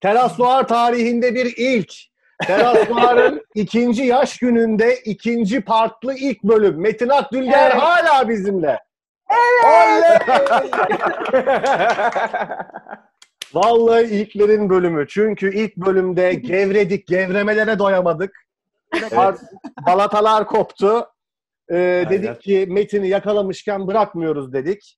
Terasnoir 0.00 0.64
tarihinde 0.64 1.34
bir 1.34 1.54
ilk. 1.56 1.92
Terasnoir'ın 2.46 3.42
ikinci 3.54 4.04
yaş 4.04 4.38
gününde 4.38 4.96
ikinci 4.96 5.60
partlı 5.60 6.14
ilk 6.14 6.42
bölüm. 6.42 6.80
Metin 6.80 7.08
Akdülger 7.08 7.70
Evet. 7.70 7.82
hala 7.82 8.28
bizimle. 8.28 8.78
Evet. 9.30 10.22
Vallahi 13.54 14.04
ilklerin 14.04 14.70
bölümü. 14.70 15.06
Çünkü 15.08 15.54
ilk 15.54 15.76
bölümde 15.76 16.34
gevredik, 16.34 17.06
gevremelere 17.06 17.78
doyamadık. 17.78 18.32
Par- 18.92 19.38
Balatalar 19.86 20.46
koptu. 20.46 21.06
Ee, 21.70 22.06
dedik 22.10 22.40
ki 22.42 22.66
Metin'i 22.70 23.08
yakalamışken 23.08 23.86
bırakmıyoruz 23.86 24.52
dedik. 24.52 24.97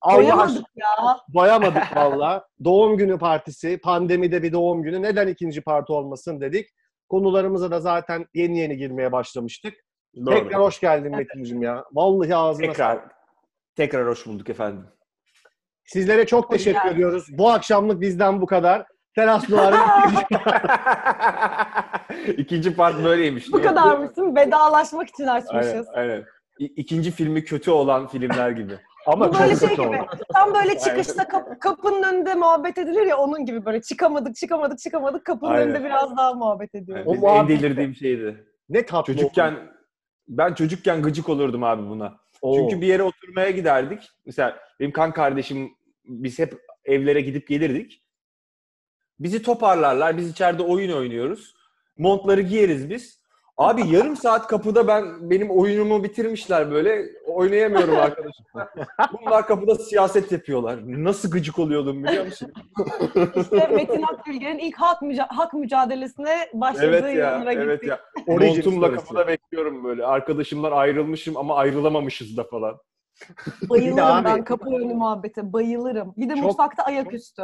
Allah 0.00 0.16
Koyamadık 0.16 0.64
ya. 0.76 0.86
doyamadık 1.34 1.96
valla. 1.96 2.46
Doğum 2.64 2.96
günü 2.96 3.18
partisi, 3.18 3.78
pandemide 3.82 4.42
bir 4.42 4.52
doğum 4.52 4.82
günü. 4.82 5.02
Neden 5.02 5.26
ikinci 5.28 5.60
parti 5.60 5.92
olmasın 5.92 6.40
dedik. 6.40 6.66
Konularımıza 7.08 7.70
da 7.70 7.80
zaten 7.80 8.26
yeni 8.34 8.58
yeni 8.58 8.76
girmeye 8.76 9.12
başlamıştık. 9.12 9.74
Doğru. 10.16 10.34
Tekrar 10.34 10.60
hoş 10.60 10.80
geldin 10.80 11.16
Metin'cim 11.16 11.62
ya. 11.62 11.84
Vallahi 11.92 12.36
ağzına 12.36 12.66
Tekrar, 12.66 12.94
sağlık. 12.96 13.10
tekrar 13.76 14.06
hoş 14.08 14.26
bulduk 14.26 14.50
efendim. 14.50 14.86
Sizlere 15.84 16.26
çok 16.26 16.44
Hoş 16.44 16.56
teşekkür 16.56 16.80
geldin. 16.82 16.94
ediyoruz. 16.94 17.26
Bu 17.30 17.50
akşamlık 17.50 18.00
bizden 18.00 18.40
bu 18.40 18.46
kadar. 18.46 18.84
Teras 19.14 19.48
Duvar'ın 19.48 19.78
İkinci 22.36 22.76
part 22.76 23.04
böyleymiş. 23.04 23.52
Bu 23.52 23.62
kadarmışsın. 23.62 24.36
Vedalaşmak 24.36 25.08
için 25.08 25.26
Aynen, 25.26 25.46
açmışız. 25.46 25.86
aynen. 25.94 26.24
İ- 26.58 26.64
İkinci 26.76 27.10
filmi 27.10 27.44
kötü 27.44 27.70
olan 27.70 28.06
filmler 28.08 28.50
gibi. 28.50 28.78
Ama 29.06 29.32
Bu 29.34 29.38
böyle 29.38 29.56
şey 29.56 29.68
gibi. 29.68 29.80
oldu. 29.80 29.96
Tam 30.32 30.54
böyle 30.54 30.78
çıkışta 30.78 31.28
kap- 31.28 31.60
kapının 31.60 32.02
önünde 32.02 32.34
muhabbet 32.34 32.78
edilir 32.78 33.06
ya 33.06 33.16
onun 33.16 33.46
gibi 33.46 33.64
böyle 33.64 33.82
çıkamadık 33.82 34.36
çıkamadık 34.36 34.78
çıkamadık 34.78 35.24
kapının 35.24 35.50
Aynen. 35.50 35.66
önünde 35.68 35.84
biraz 35.84 36.16
daha 36.16 36.34
muhabbet 36.34 36.74
ediyoruz. 36.74 37.04
O 37.06 37.10
Benim 37.12 37.20
muhabbet- 37.22 37.40
en 37.40 37.48
delirdiğim 37.48 37.94
şeydi. 37.94 38.44
Ne 38.68 38.86
tatlı 38.86 39.12
Çocukken 39.14 39.52
oldu. 39.52 39.60
ben 40.28 40.54
çocukken 40.54 41.02
gıcık 41.02 41.28
olurdum 41.28 41.64
abi 41.64 41.82
buna. 41.90 42.16
Oo. 42.42 42.54
Çünkü 42.56 42.80
bir 42.80 42.86
yere 42.86 43.02
oturmaya 43.02 43.50
giderdik. 43.50 44.10
Mesela 44.26 44.58
benim 44.80 44.92
kan 44.92 45.12
kardeşim 45.12 45.70
biz 46.04 46.38
hep 46.38 46.58
evlere 46.84 47.20
gidip 47.20 47.48
gelirdik. 47.48 48.02
Bizi 49.20 49.42
toparlarlar. 49.42 50.16
Biz 50.16 50.30
içeride 50.30 50.62
oyun 50.62 50.92
oynuyoruz. 50.96 51.54
Montları 51.98 52.40
giyeriz 52.40 52.90
biz. 52.90 53.17
Abi 53.58 53.88
yarım 53.88 54.16
saat 54.16 54.46
kapıda 54.46 54.86
ben 54.88 55.30
benim 55.30 55.50
oyunumu 55.50 56.04
bitirmişler 56.04 56.70
böyle. 56.70 57.06
Oynayamıyorum 57.26 57.96
arkadaşımla. 57.96 58.68
Bunlar 59.12 59.46
kapıda 59.46 59.74
siyaset 59.74 60.32
yapıyorlar. 60.32 60.78
Nasıl 60.86 61.30
gıcık 61.30 61.58
oluyordum 61.58 62.04
biliyor 62.04 62.24
musun? 62.24 62.52
İşte 63.36 63.66
Metin 63.74 64.02
Akgülger'in 64.02 64.58
ilk 64.58 64.76
hak, 64.76 65.02
müca- 65.02 65.28
hak 65.28 65.54
mücadelesine 65.54 66.48
başladığı 66.54 66.86
evet 66.86 67.16
ya, 67.16 67.36
yıllara 67.38 67.52
evet 67.52 67.82
gittik. 67.82 67.98
ya. 68.26 68.36
Montumla 68.36 68.94
kapıda 68.94 69.26
bekliyorum 69.28 69.84
böyle. 69.84 70.06
Arkadaşımdan 70.06 70.72
ayrılmışım 70.72 71.36
ama 71.36 71.56
ayrılamamışız 71.56 72.36
da 72.36 72.44
falan. 72.44 72.78
Bayılırım 73.70 74.24
ben 74.24 74.44
kapı 74.44 74.70
önü 74.70 74.94
muhabbete. 74.94 75.52
Bayılırım. 75.52 76.14
Bir 76.16 76.28
de 76.28 76.34
Çok- 76.34 76.44
mutfakta 76.44 76.82
ayaküstü. 76.82 77.42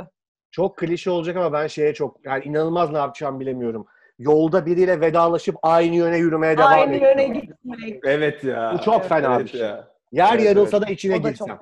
Çok 0.51 0.77
klişe 0.79 1.11
olacak 1.11 1.37
ama 1.37 1.53
ben 1.53 1.67
şeye 1.67 1.95
çok 1.95 2.25
yani 2.25 2.45
inanılmaz 2.45 2.91
ne 2.91 2.99
yapacağımı 2.99 3.41
bilemiyorum. 3.41 3.87
Yolda 4.19 4.67
biriyle 4.67 5.01
vedalaşıp 5.01 5.57
aynı 5.63 5.95
yöne 5.97 6.19
yürümeye 6.19 6.59
devam 6.59 6.73
Aynı 6.73 6.97
ediyorum. 6.97 7.21
yöne 7.21 7.29
gitmek. 7.41 8.01
Evet 8.05 8.45
ya. 8.45 8.75
Bu 8.79 8.85
çok 8.85 9.05
fena 9.09 9.31
bir 9.39 9.41
evet 9.41 9.51
şey. 9.51 9.61
ya. 9.61 9.89
Yer 10.13 10.35
Evet, 10.35 10.45
yarılsa 10.45 10.77
evet. 10.77 10.89
da 10.89 10.93
içine 10.93 11.19
girsem. 11.19 11.47
çok- 11.49 11.61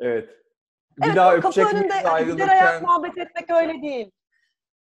Evet. 0.00 0.28
Bir 0.98 1.06
Evet 1.06 1.16
daha 1.16 1.28
ama 1.30 1.40
kapı 1.40 1.48
öpecek 1.60 1.74
önünde 1.74 1.88
miyiz 1.94 2.04
hani 2.04 2.24
gider 2.32 2.48
ayak 2.48 2.62
ayrılırken? 2.62 2.82
muhabbet 2.82 3.18
etmek 3.18 3.50
öyle 3.50 3.82
değil. 3.82 4.10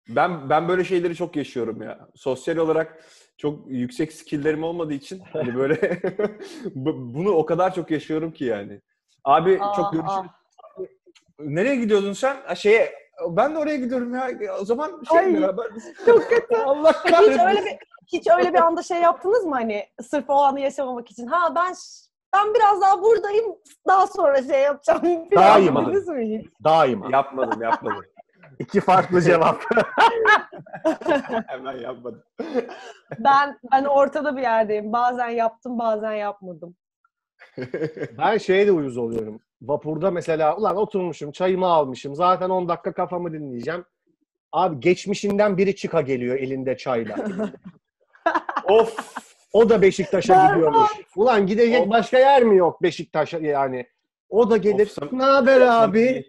Ben 0.09 0.51
ben 0.51 0.69
böyle 0.69 0.85
şeyleri 0.85 1.15
çok 1.17 1.37
yaşıyorum 1.37 1.83
ya. 1.83 2.09
Sosyal 2.15 2.57
olarak 2.57 3.05
çok 3.39 3.71
yüksek 3.71 4.13
skill'lerim 4.13 4.65
olmadığı 4.65 4.95
için 4.95 5.23
hani 5.33 5.55
böyle 5.55 6.03
bu- 6.75 7.15
bunu 7.15 7.31
o 7.31 7.47
kadar 7.47 7.75
çok 7.75 7.91
yaşıyorum 7.91 8.33
ki 8.33 8.45
yani. 8.45 8.81
Abi 9.25 9.59
Aa, 9.61 9.73
çok 9.75 9.93
görüşürüz. 9.93 10.13
aa. 10.17 10.83
Nereye 11.39 11.77
gidiyordun 11.77 12.13
sen? 12.13 12.37
Ha, 12.45 12.55
şeye 12.55 12.93
ben 13.31 13.55
de 13.55 13.59
oraya 13.59 13.77
gidiyorum 13.77 14.15
ya. 14.15 14.57
O 14.61 14.65
zaman 14.65 15.03
şey 15.09 15.19
Ay, 15.19 15.35
beraber. 15.35 15.67
Çok 16.07 16.29
kötü. 16.29 16.57
Allah 16.65 16.93
Peki 17.05 17.17
hiç 17.17 17.25
kahretsin. 17.27 17.47
öyle 17.47 17.65
bir 17.65 17.79
hiç 18.07 18.27
öyle 18.39 18.55
bir 18.55 18.59
anda 18.59 18.83
şey 18.83 19.01
yaptınız 19.01 19.45
mı 19.45 19.55
hani 19.55 19.87
sırf 20.03 20.31
o 20.31 20.35
anı 20.35 20.61
yaşamamak 20.61 21.11
için? 21.11 21.27
Ha 21.27 21.55
ben 21.55 21.75
ben 22.35 22.55
biraz 22.55 22.81
daha 22.81 23.03
buradayım. 23.03 23.57
Daha 23.89 24.07
sonra 24.07 24.43
şey 24.43 24.61
yapacağım. 24.61 25.01
Hiç? 25.31 25.33
Daima. 26.65 27.09
Yapmadım 27.11 27.63
yapmadım. 27.63 28.05
İki 28.59 28.81
farklı 28.81 29.21
cevap. 29.21 29.63
Hemen 31.47 31.79
yapmadım. 31.79 32.23
Ben 33.19 33.59
ben 33.73 33.85
ortada 33.85 34.37
bir 34.37 34.43
yerdeyim. 34.43 34.93
Bazen 34.93 35.29
yaptım, 35.29 35.79
bazen 35.79 36.13
yapmadım. 36.13 36.77
ben 38.19 38.39
şeye 38.39 38.67
de 38.67 38.73
uyuz 38.73 38.97
oluyorum. 38.97 39.41
Vapurda 39.63 40.11
mesela 40.11 40.57
ulan 40.57 40.77
oturmuşum 40.77 41.33
çayımı 41.33 41.67
almışım. 41.67 42.15
Zaten 42.15 42.51
10 42.51 42.69
dakika 42.69 42.93
kafamı 42.93 43.33
dinleyeceğim. 43.33 43.85
Abi 44.53 44.81
geçmişinden 44.81 45.57
biri 45.57 45.77
çıka 45.77 46.01
geliyor 46.01 46.37
elinde 46.39 46.77
çayla. 46.77 47.17
of. 48.69 49.15
O 49.53 49.69
da 49.69 49.83
Beşiktaş'a 49.83 50.49
gidiyormuş. 50.49 50.91
Ulan 51.17 51.47
gidecek 51.47 51.83
Of. 51.83 51.91
başka 51.91 52.19
yer 52.19 52.43
mi 52.43 52.57
yok 52.57 52.83
Beşiktaş'a 52.83 53.39
yani? 53.39 53.87
O 54.29 54.51
da 54.51 54.57
gelir. 54.57 54.95
Ne 55.13 55.25
haber 55.25 55.61
abi? 55.61 56.25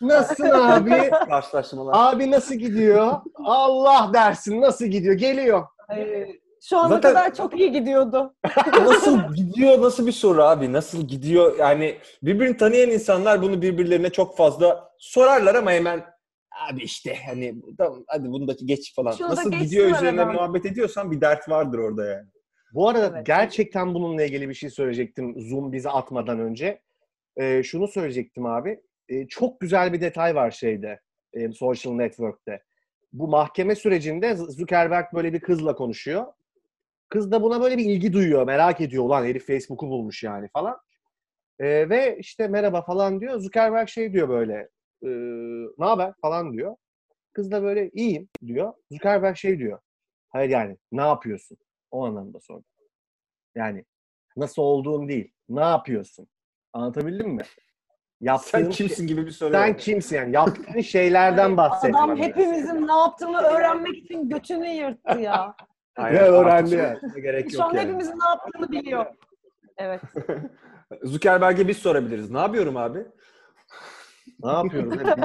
Nasılsın 0.00 0.50
abi? 0.50 1.10
Karşılaşmalar. 1.28 1.92
Abi 1.96 2.30
nasıl 2.30 2.54
gidiyor? 2.54 3.12
Allah 3.44 4.10
dersin 4.14 4.60
nasıl 4.60 4.84
gidiyor? 4.84 5.14
Geliyor. 5.14 5.66
Ee, 5.96 6.28
şu 6.62 6.78
ana 6.78 6.88
Zaten- 6.88 7.14
kadar 7.14 7.34
çok 7.34 7.60
iyi 7.60 7.72
gidiyordu. 7.72 8.34
nasıl 8.80 9.34
gidiyor 9.34 9.82
nasıl 9.82 10.06
bir 10.06 10.12
soru 10.12 10.42
abi 10.42 10.72
nasıl 10.72 11.08
gidiyor 11.08 11.58
yani 11.58 11.98
birbirini 12.22 12.56
tanıyan 12.56 12.90
insanlar 12.90 13.42
bunu 13.42 13.62
birbirlerine 13.62 14.10
çok 14.10 14.36
fazla 14.36 14.88
sorarlar 14.98 15.54
ama 15.54 15.72
hemen 15.72 16.04
abi 16.70 16.82
işte 16.82 17.16
hani 17.26 17.54
tamam 17.78 18.04
hadi 18.08 18.28
bunu 18.30 18.48
da 18.48 18.52
geç 18.64 18.94
falan. 18.94 19.12
Şunu 19.12 19.28
da 19.28 19.34
nasıl 19.34 19.52
gidiyor 19.52 19.90
üzerine 19.90 20.20
aradan. 20.20 20.34
muhabbet 20.34 20.66
ediyorsan 20.66 21.10
bir 21.10 21.20
dert 21.20 21.48
vardır 21.48 21.78
orada 21.78 22.06
yani. 22.06 22.26
Bu 22.74 22.88
arada 22.88 23.10
Evet. 23.14 23.26
gerçekten 23.26 23.94
bununla 23.94 24.22
ilgili 24.24 24.48
bir 24.48 24.54
şey 24.54 24.70
söyleyecektim 24.70 25.40
Zoom 25.40 25.72
bize 25.72 25.90
atmadan 25.90 26.40
önce. 26.40 26.80
Ee, 27.36 27.62
şunu 27.62 27.88
söyleyecektim 27.88 28.46
abi. 28.46 28.80
Ee, 29.08 29.26
çok 29.28 29.60
güzel 29.60 29.92
bir 29.92 30.00
detay 30.00 30.34
var 30.34 30.50
şeyde, 30.50 31.00
e, 31.32 31.52
social 31.52 31.92
network'te. 31.94 32.62
Bu 33.12 33.28
mahkeme 33.28 33.74
sürecinde 33.74 34.34
Zuckerberg 34.36 35.04
böyle 35.14 35.32
bir 35.32 35.40
kızla 35.40 35.74
konuşuyor. 35.74 36.24
Kız 37.08 37.32
da 37.32 37.42
buna 37.42 37.60
böyle 37.60 37.78
bir 37.78 37.84
ilgi 37.84 38.12
duyuyor, 38.12 38.46
merak 38.46 38.80
ediyor. 38.80 39.04
Ulan 39.04 39.24
herif 39.24 39.46
Facebook'u 39.46 39.88
bulmuş 39.88 40.22
yani 40.22 40.48
falan. 40.48 40.78
Ee, 41.58 41.88
ve 41.88 42.18
işte 42.18 42.48
merhaba 42.48 42.82
falan 42.82 43.20
diyor. 43.20 43.38
Zuckerberg 43.38 43.88
şey 43.88 44.12
diyor 44.12 44.28
böyle, 44.28 44.54
e, 45.02 45.08
ne 45.78 45.84
haber 45.84 46.12
falan 46.22 46.52
diyor. 46.52 46.76
Kız 47.32 47.50
da 47.50 47.62
böyle 47.62 47.90
iyiyim 47.90 48.28
diyor. 48.46 48.72
Zuckerberg 48.92 49.36
şey 49.36 49.58
diyor. 49.58 49.78
Hayır 50.28 50.50
yani 50.50 50.76
ne 50.92 51.02
yapıyorsun? 51.02 51.58
O 51.90 52.06
anlamda 52.06 52.40
sordum. 52.40 52.64
Yani 53.54 53.84
nasıl 54.36 54.62
olduğun 54.62 55.08
değil. 55.08 55.32
Ne 55.48 55.60
yapıyorsun? 55.60 56.28
Anlatabildim 56.72 57.28
mi? 57.28 57.42
Yaptığın 58.20 58.62
Sen 58.62 58.70
kimsin 58.70 59.06
gibi 59.06 59.26
bir 59.26 59.30
soru. 59.30 59.52
Sen 59.52 59.76
kimsin 59.76 60.16
yani? 60.16 60.34
Yaptığın 60.34 60.80
şeylerden 60.80 61.56
bahsetmen 61.56 62.02
Adam 62.02 62.16
hepimizin 62.16 62.86
ne 62.86 62.92
yaptığını 62.92 63.38
öğrenmek 63.38 63.96
için 63.96 64.28
götünü 64.28 64.68
yırttı 64.68 65.18
ya. 65.18 65.56
Aynen, 65.96 66.20
Ve 66.20 66.28
öğrendi 66.28 66.74
yani. 66.74 66.98
Gerek 67.22 67.50
Şu 67.50 67.56
yok 67.56 67.64
an 67.64 67.74
yani. 67.74 67.86
hepimizin 67.86 68.12
ne 68.12 68.28
yaptığını 68.28 68.70
biliyor. 68.70 69.06
Evet. 69.76 70.00
Zuckerberg'e 71.02 71.68
biz 71.68 71.78
sorabiliriz. 71.78 72.30
Ne 72.30 72.38
yapıyorum 72.38 72.76
abi? 72.76 73.06
Ne 74.42 74.52
yapıyoruz? 74.52 75.00
hep? 75.00 75.18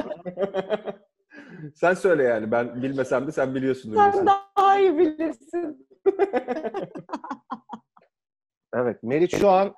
sen 1.75 1.93
söyle 1.93 2.23
yani. 2.23 2.51
Ben 2.51 2.81
bilmesem 2.81 3.27
de 3.27 3.31
sen 3.31 3.55
biliyorsundur. 3.55 3.95
Sen 3.95 4.25
daha 4.25 4.79
iyi 4.79 4.97
bilirsin. 4.97 5.87
evet. 8.75 9.03
Meriç 9.03 9.37
şu 9.37 9.49
an 9.49 9.75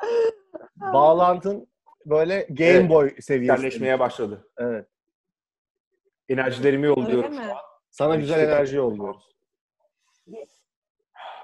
bağlantın 0.75 1.67
böyle 2.05 2.47
Game 2.49 2.69
Evet. 2.69 2.89
Boy 2.89 3.09
seviyesinde. 3.21 3.65
Yerleşmeye 3.65 3.99
başladı. 3.99 4.47
Evet. 4.57 4.87
Enerjilerimi 6.29 6.87
yolluyorum. 6.87 7.33
Sana 7.91 8.15
güzel 8.15 8.39
enerji 8.39 8.75
yolluyoruz. 8.75 9.32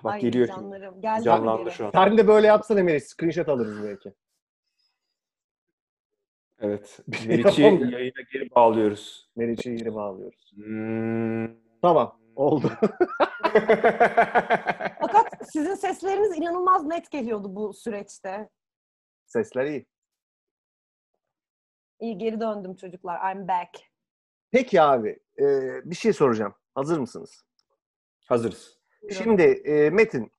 Bak 0.03 0.13
Ay 0.13 0.21
geliyor 0.21 0.47
canlarım. 0.47 1.01
Geldi 1.01 1.23
Canlandı 1.23 1.63
geri. 1.63 1.73
şu 1.73 1.85
an. 1.85 1.91
Sen 1.91 2.17
de 2.17 2.27
böyle 2.27 2.47
yapsana 2.47 2.83
Meriç. 2.83 3.03
Screenshot 3.03 3.49
alırız 3.49 3.83
belki. 3.83 4.13
Evet. 6.59 6.99
Şey 7.17 7.27
Meriç'i 7.27 7.61
yayına 7.61 8.21
geri 8.33 8.51
bağlıyoruz. 8.55 9.29
Meriç'i 9.35 9.75
geri 9.75 9.95
bağlıyoruz. 9.95 10.51
Hmm. 10.55 11.47
Tamam. 11.81 12.19
Oldu. 12.35 12.71
Fakat 15.01 15.27
sizin 15.53 15.75
sesleriniz 15.75 16.37
inanılmaz 16.37 16.85
net 16.85 17.11
geliyordu 17.11 17.55
bu 17.55 17.73
süreçte. 17.73 18.49
Sesler 19.25 19.65
iyi. 19.65 19.85
İyi 21.99 22.17
geri 22.17 22.39
döndüm 22.39 22.75
çocuklar. 22.75 23.35
I'm 23.35 23.47
back. 23.47 23.69
Peki 24.51 24.81
abi. 24.81 25.19
e, 25.39 25.45
bir 25.85 25.95
şey 25.95 26.13
soracağım. 26.13 26.53
Hazır 26.75 26.99
mısınız? 26.99 27.43
Hazırız. 28.25 28.78
Şimdi 29.11 29.41
e, 29.43 29.89
Metin 29.89 30.31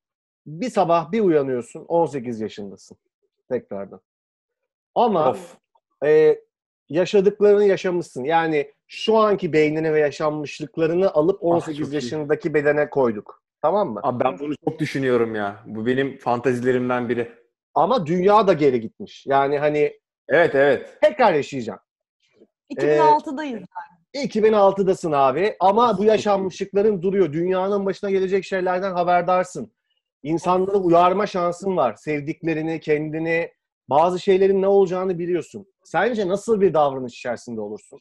bir 0.46 0.70
sabah 0.70 1.12
bir 1.12 1.20
uyanıyorsun 1.20 1.84
18 1.88 2.40
yaşındasın 2.40 2.96
tekrardan. 3.48 4.00
Ama 4.94 5.30
Of. 5.30 5.56
e, 6.04 6.40
yaşadıklarını 6.88 7.64
yaşamışsın. 7.64 8.24
Yani 8.24 8.72
şu 8.86 9.16
anki 9.16 9.52
beynini 9.52 9.92
ve 9.92 10.00
yaşanmışlıklarını 10.00 11.10
alıp 11.10 11.42
18 11.42 11.78
çok 11.78 11.92
iyi. 11.92 11.94
yaşındaki 11.94 12.54
bedene 12.54 12.90
koyduk. 12.90 13.42
Tamam 13.62 13.90
mı? 13.92 14.00
Abi 14.02 14.24
ben 14.24 14.38
bunu 14.38 14.54
çok 14.64 14.78
düşünüyorum 14.78 15.34
ya. 15.34 15.62
Bu 15.66 15.86
benim 15.86 16.18
fantazilerimden 16.18 17.08
biri. 17.08 17.32
Ama 17.74 18.06
dünya 18.06 18.46
da 18.46 18.52
geri 18.52 18.80
gitmiş. 18.80 19.26
Yani 19.26 19.58
hani 19.58 20.00
Evet 20.28 20.54
evet. 20.54 20.98
tekrar 21.00 21.34
yaşayacağım. 21.34 21.80
2006'dayız. 22.74 23.64
2006'dasın 24.14 25.12
abi 25.12 25.56
ama 25.60 25.98
bu 25.98 26.04
yaşanmışlıkların 26.04 27.02
duruyor. 27.02 27.32
Dünyanın 27.32 27.86
başına 27.86 28.10
gelecek 28.10 28.44
şeylerden 28.44 28.92
haberdarsın. 28.92 29.72
İnsanları 30.22 30.76
uyarma 30.76 31.26
şansın 31.26 31.76
var. 31.76 31.94
Sevdiklerini, 31.94 32.80
kendini, 32.80 33.52
bazı 33.88 34.20
şeylerin 34.20 34.62
ne 34.62 34.66
olacağını 34.66 35.18
biliyorsun. 35.18 35.66
Sence 35.84 36.28
nasıl 36.28 36.60
bir 36.60 36.74
davranış 36.74 37.18
içerisinde 37.18 37.60
olursun? 37.60 38.00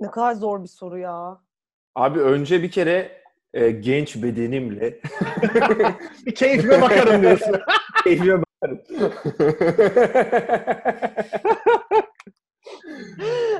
Ne 0.00 0.10
kadar 0.10 0.34
zor 0.34 0.62
bir 0.62 0.68
soru 0.68 0.98
ya. 0.98 1.40
Abi 1.94 2.20
önce 2.20 2.62
bir 2.62 2.70
kere 2.70 3.22
e, 3.54 3.70
genç 3.70 4.22
bedenimle 4.22 5.00
Bir 6.26 6.34
keyfime 6.34 6.82
bakarım 6.82 7.22
diyorsun. 7.22 7.60
keyfime 8.04 8.42
bakarım. 8.42 8.80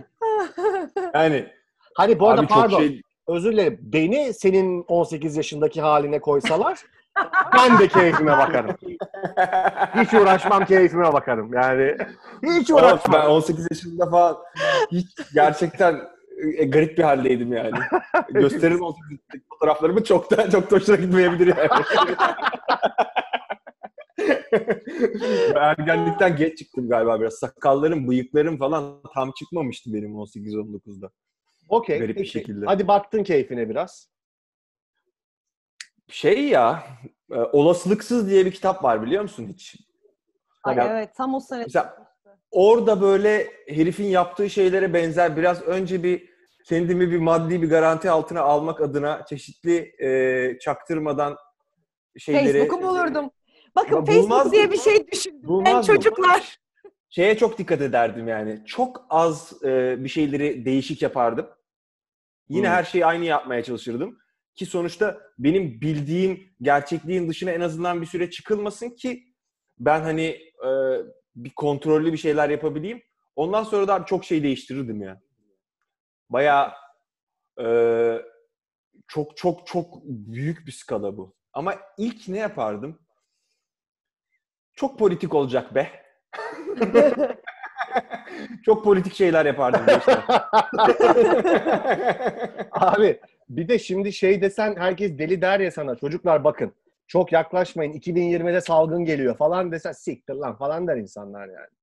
yani 1.14 1.46
Hani 1.96 2.18
bu 2.18 2.28
arada 2.28 2.40
abi 2.40 2.48
pardon, 2.48 2.78
şey 2.78 3.02
özür 3.28 3.52
dilerim. 3.52 3.78
Beni 3.80 4.34
senin 4.34 4.84
18 4.88 5.36
yaşındaki 5.36 5.80
haline 5.80 6.18
koysalar 6.18 6.78
ben 7.56 7.78
de 7.78 7.88
keyfime 7.88 8.32
bakarım. 8.32 8.76
Hiç 9.94 10.14
uğraşmam 10.14 10.64
keyfime 10.64 11.12
bakarım. 11.12 11.52
Yani 11.54 11.96
hiç 12.42 12.70
uğraşmam. 12.70 13.22
ben 13.22 13.26
18 13.26 13.66
yaşında 13.70 14.10
falan 14.10 14.36
hiç 14.92 15.06
gerçekten 15.34 16.00
e, 16.58 16.64
garip 16.64 16.98
bir 16.98 17.02
haldeydim 17.02 17.52
yani. 17.52 17.78
Gösteririm 18.30 18.82
18 18.82 19.10
yaşındaki 19.10 19.48
fotoğraflarımı 19.48 20.04
çok 20.04 20.30
da 20.30 20.50
çok 20.50 20.70
da 20.70 20.76
hoşuna 20.76 20.96
gitmeyebilir 20.96 21.56
yani. 21.56 21.68
ergenlikten 25.54 26.36
geç 26.36 26.58
çıktım 26.58 26.88
galiba 26.88 27.20
biraz. 27.20 27.34
Sakallarım, 27.34 28.08
bıyıklarım 28.08 28.58
falan 28.58 29.02
tam 29.14 29.32
çıkmamıştı 29.32 29.94
benim 29.94 30.14
18-19'da. 30.14 31.10
Okey. 31.68 31.98
garip 31.98 32.16
bir 32.16 32.20
peki. 32.20 32.30
şekilde. 32.30 32.66
Hadi 32.66 32.88
baktın 32.88 33.24
keyfine 33.24 33.68
biraz. 33.68 34.08
Şey 36.08 36.48
ya, 36.48 36.82
e, 37.30 37.38
Olasılıksız 37.38 38.30
diye 38.30 38.46
bir 38.46 38.52
kitap 38.52 38.84
var 38.84 39.02
biliyor 39.02 39.22
musun 39.22 39.46
hiç? 39.52 39.76
Ay 40.62 40.76
Ya- 40.76 40.86
evet 40.86 41.14
tam 41.14 41.34
o 41.34 41.40
sene. 41.40 41.62
Mesela 41.62 42.06
orada 42.50 43.00
böyle 43.00 43.50
herifin 43.68 44.04
yaptığı 44.04 44.50
şeylere 44.50 44.94
benzer 44.94 45.36
biraz 45.36 45.62
önce 45.62 46.02
bir 46.02 46.36
kendimi 46.64 47.10
bir 47.10 47.18
maddi 47.18 47.62
bir 47.62 47.70
garanti 47.70 48.10
altına 48.10 48.40
almak 48.40 48.80
adına 48.80 49.24
çeşitli 49.28 49.94
e, 49.98 50.58
çaktırmadan 50.58 51.36
şeyleri 52.18 52.52
Facebook'u 52.52 52.82
bulurdum. 52.82 53.30
Bakın 53.76 53.96
Ama 53.96 54.04
Facebook 54.06 54.22
bulmazdım. 54.30 54.52
diye 54.52 54.72
bir 54.72 54.78
şey 54.78 55.08
düşündüm. 55.12 55.40
Ben 55.42 55.48
Bulmazdım. 55.48 55.94
çocuklar. 55.94 56.58
şeye 57.08 57.36
çok 57.38 57.58
dikkat 57.58 57.80
ederdim 57.80 58.28
yani. 58.28 58.62
Çok 58.66 59.06
az 59.10 59.62
e, 59.64 60.04
bir 60.04 60.08
şeyleri 60.08 60.64
değişik 60.64 61.02
yapardım. 61.02 61.46
Yine 62.48 62.66
Hmm. 62.68 62.74
her 62.74 62.84
şeyi 62.84 63.06
aynı 63.06 63.24
yapmaya 63.24 63.62
çalışırdım. 63.62 64.18
Ki 64.54 64.66
sonuçta 64.66 65.20
benim 65.38 65.80
bildiğim 65.80 66.54
gerçekliğin 66.62 67.28
dışına 67.28 67.50
en 67.50 67.60
azından 67.60 68.00
bir 68.00 68.06
süre 68.06 68.30
çıkılmasın 68.30 68.90
ki 68.90 69.22
ben 69.78 70.00
hani 70.00 70.24
e, 70.66 70.70
bir 71.36 71.50
kontrollü 71.50 72.12
bir 72.12 72.18
şeyler 72.18 72.50
yapabileyim. 72.50 73.02
Ondan 73.36 73.64
sonra 73.64 73.88
da 73.88 73.94
abi 73.94 74.06
çok 74.06 74.24
şey 74.24 74.42
değiştirirdim 74.42 75.02
ya. 75.02 75.20
Bayağı 76.30 76.72
e, 77.60 77.66
çok 79.08 79.36
çok 79.36 79.66
çok 79.66 80.04
büyük 80.04 80.66
bir 80.66 80.72
skala 80.72 81.16
bu. 81.16 81.36
Ama 81.52 81.74
ilk 81.98 82.28
ne 82.28 82.38
yapardım? 82.38 82.98
Çok 84.76 84.98
politik 84.98 85.34
olacak 85.34 85.74
be. 85.74 85.90
Çok 88.64 88.84
politik 88.84 89.14
şeyler 89.14 89.46
yapardım 89.46 89.86
gençler. 89.86 90.18
Abi 92.70 93.20
bir 93.48 93.68
de 93.68 93.78
şimdi 93.78 94.12
şey 94.12 94.42
desen 94.42 94.76
herkes 94.76 95.18
deli 95.18 95.42
der 95.42 95.60
ya 95.60 95.70
sana. 95.70 95.96
Çocuklar 95.96 96.44
bakın 96.44 96.72
çok 97.06 97.32
yaklaşmayın 97.32 97.92
2020'de 97.92 98.60
salgın 98.60 99.04
geliyor 99.04 99.36
falan 99.36 99.72
desen 99.72 99.92
siktir 99.92 100.34
lan 100.34 100.56
falan 100.56 100.86
der 100.86 100.96
insanlar 100.96 101.48
yani. 101.48 101.75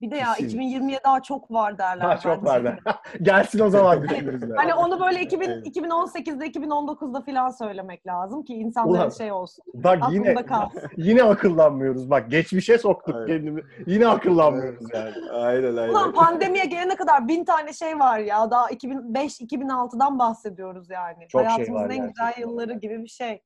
Bir 0.00 0.10
de 0.10 0.16
ya 0.16 0.34
Kesin. 0.34 0.58
2020'ye 0.60 1.00
daha 1.04 1.22
çok 1.22 1.50
var 1.50 1.78
derler. 1.78 2.04
Daha 2.04 2.18
çok 2.18 2.44
var 2.44 2.64
der. 2.64 2.78
Gelsin 3.22 3.60
o 3.60 3.68
zaman 3.70 4.02
düşünürüz. 4.08 4.42
Hani 4.56 4.74
onu 4.74 5.00
böyle 5.00 5.20
2000, 5.22 5.48
Evet. 5.48 5.66
2018'de 5.66 6.46
2019'da 6.46 7.20
falan 7.20 7.50
söylemek 7.50 8.06
lazım 8.06 8.42
ki 8.44 8.54
insanların 8.54 8.94
Ulan, 9.00 9.08
şey 9.08 9.32
olsun. 9.32 9.64
Bak 9.74 9.98
yine 10.10 10.34
kalsın. 10.46 10.82
yine 10.96 11.22
akıllanmıyoruz. 11.22 12.10
Bak 12.10 12.30
geçmişe 12.30 12.78
soktuk 12.78 13.14
Aynen. 13.14 13.26
kendimizi. 13.26 13.66
Yine 13.86 14.06
akıllanmıyoruz 14.08 14.86
yani. 14.94 15.30
aynen 15.32 15.76
aynen. 15.76 15.88
Ulan 15.92 16.12
pandemiye 16.12 16.64
gelene 16.64 16.96
kadar 16.96 17.28
bin 17.28 17.44
tane 17.44 17.72
şey 17.72 17.98
var 17.98 18.18
ya. 18.18 18.50
Daha 18.50 18.70
2005-2006'dan 18.70 20.18
bahsediyoruz 20.18 20.90
yani. 20.90 21.28
Çok 21.28 21.40
şey 21.40 21.48
Hayatımızın 21.50 21.84
var 21.84 21.90
en 21.90 22.08
güzel 22.08 22.14
gerçekten. 22.26 22.42
yılları 22.48 22.72
gibi 22.72 23.02
bir 23.02 23.08
şey. 23.08 23.42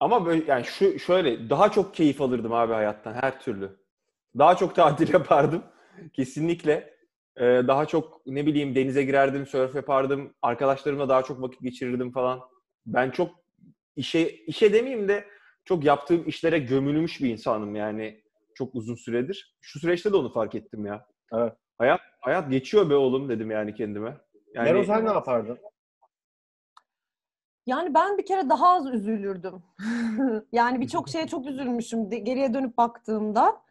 Ama 0.00 0.26
böyle 0.26 0.44
yani 0.50 0.64
şu 0.64 0.98
şöyle 0.98 1.50
daha 1.50 1.68
çok 1.70 1.94
keyif 1.94 2.20
alırdım 2.20 2.52
abi 2.52 2.72
hayattan 2.72 3.12
her 3.14 3.40
türlü. 3.40 3.76
Daha 4.38 4.56
çok 4.56 4.74
tatil 4.74 5.12
yapardım. 5.12 5.62
Kesinlikle. 6.12 6.94
Ee, 7.36 7.42
daha 7.42 7.86
çok 7.86 8.26
ne 8.26 8.46
bileyim 8.46 8.74
denize 8.74 9.02
girerdim, 9.02 9.46
sörf 9.46 9.74
yapardım. 9.74 10.34
Arkadaşlarımla 10.42 11.08
daha 11.08 11.22
çok 11.22 11.42
vakit 11.42 11.62
geçirirdim 11.62 12.12
falan. 12.12 12.40
Ben 12.86 13.10
çok 13.10 13.30
işe 13.96 14.28
işe 14.28 14.72
demeyeyim 14.72 15.08
de 15.08 15.24
çok 15.64 15.84
yaptığım 15.84 16.28
işlere 16.28 16.58
gömülmüş 16.58 17.20
bir 17.20 17.30
insanım 17.30 17.76
yani 17.76 18.22
çok 18.54 18.74
uzun 18.74 18.94
süredir. 18.94 19.56
Şu 19.60 19.78
süreçte 19.78 20.12
de 20.12 20.16
onu 20.16 20.32
fark 20.32 20.54
ettim 20.54 20.86
ya. 20.86 21.06
Evet. 21.32 21.52
Hayat 21.78 22.00
hayat 22.20 22.50
geçiyor 22.50 22.90
be 22.90 22.94
oğlum 22.94 23.28
dedim 23.28 23.50
yani 23.50 23.74
kendime. 23.74 24.16
Yani 24.54 24.72
Mero 24.72 24.84
sen 24.84 25.04
ne 25.06 25.10
yapardın? 25.12 25.58
Yani 27.66 27.94
ben 27.94 28.18
bir 28.18 28.26
kere 28.26 28.48
daha 28.48 28.68
az 28.68 28.86
üzülürdüm. 28.86 29.62
yani 30.52 30.80
birçok 30.80 31.08
şeye 31.08 31.26
çok 31.26 31.46
üzülmüşüm 31.46 32.10
geriye 32.10 32.54
dönüp 32.54 32.78
baktığımda. 32.78 33.63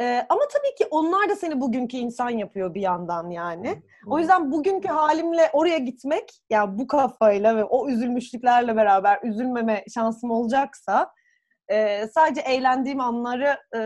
Ee, 0.00 0.26
ama 0.28 0.40
tabii 0.52 0.74
ki 0.78 0.86
onlar 0.90 1.28
da 1.28 1.36
seni 1.36 1.60
bugünkü 1.60 1.96
insan 1.96 2.30
yapıyor 2.30 2.74
bir 2.74 2.80
yandan 2.80 3.30
yani. 3.30 3.82
O 4.06 4.18
yüzden 4.18 4.52
bugünkü 4.52 4.88
halimle 4.88 5.50
oraya 5.52 5.78
gitmek, 5.78 6.30
yani 6.50 6.78
bu 6.78 6.86
kafayla 6.86 7.56
ve 7.56 7.64
o 7.64 7.88
üzülmüşlüklerle 7.88 8.76
beraber 8.76 9.20
üzülmeme 9.22 9.84
şansım 9.94 10.30
olacaksa 10.30 11.12
e, 11.68 12.06
sadece 12.06 12.40
eğlendiğim 12.40 13.00
anları 13.00 13.56
e, 13.72 13.80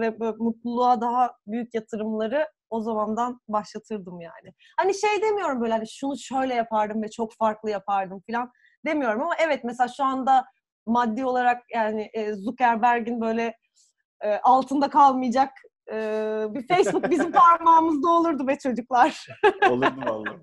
ve 0.00 0.10
mutluluğa 0.38 1.00
daha 1.00 1.30
büyük 1.46 1.74
yatırımları 1.74 2.48
o 2.70 2.80
zamandan 2.80 3.40
başlatırdım 3.48 4.20
yani. 4.20 4.54
Hani 4.78 4.94
şey 4.94 5.22
demiyorum 5.22 5.60
böyle 5.60 5.72
hani 5.72 5.88
şunu 5.88 6.18
şöyle 6.18 6.54
yapardım 6.54 7.02
ve 7.02 7.10
çok 7.10 7.34
farklı 7.38 7.70
yapardım 7.70 8.22
falan 8.30 8.50
demiyorum 8.86 9.22
ama 9.22 9.34
evet 9.38 9.60
mesela 9.64 9.88
şu 9.88 10.04
anda 10.04 10.44
maddi 10.86 11.24
olarak 11.24 11.62
yani 11.74 12.10
e, 12.14 12.32
Zuckerberg'in 12.32 13.20
böyle 13.20 13.54
e, 14.24 14.36
altında 14.42 14.90
kalmayacak 14.90 15.50
e, 15.92 15.94
bir 16.48 16.66
Facebook 16.66 17.04
bizim 17.10 17.32
parmağımızda 17.32 18.10
olurdu 18.10 18.48
be 18.48 18.58
çocuklar. 18.58 19.26
olurdu 19.70 20.00
vallahi. 20.06 20.38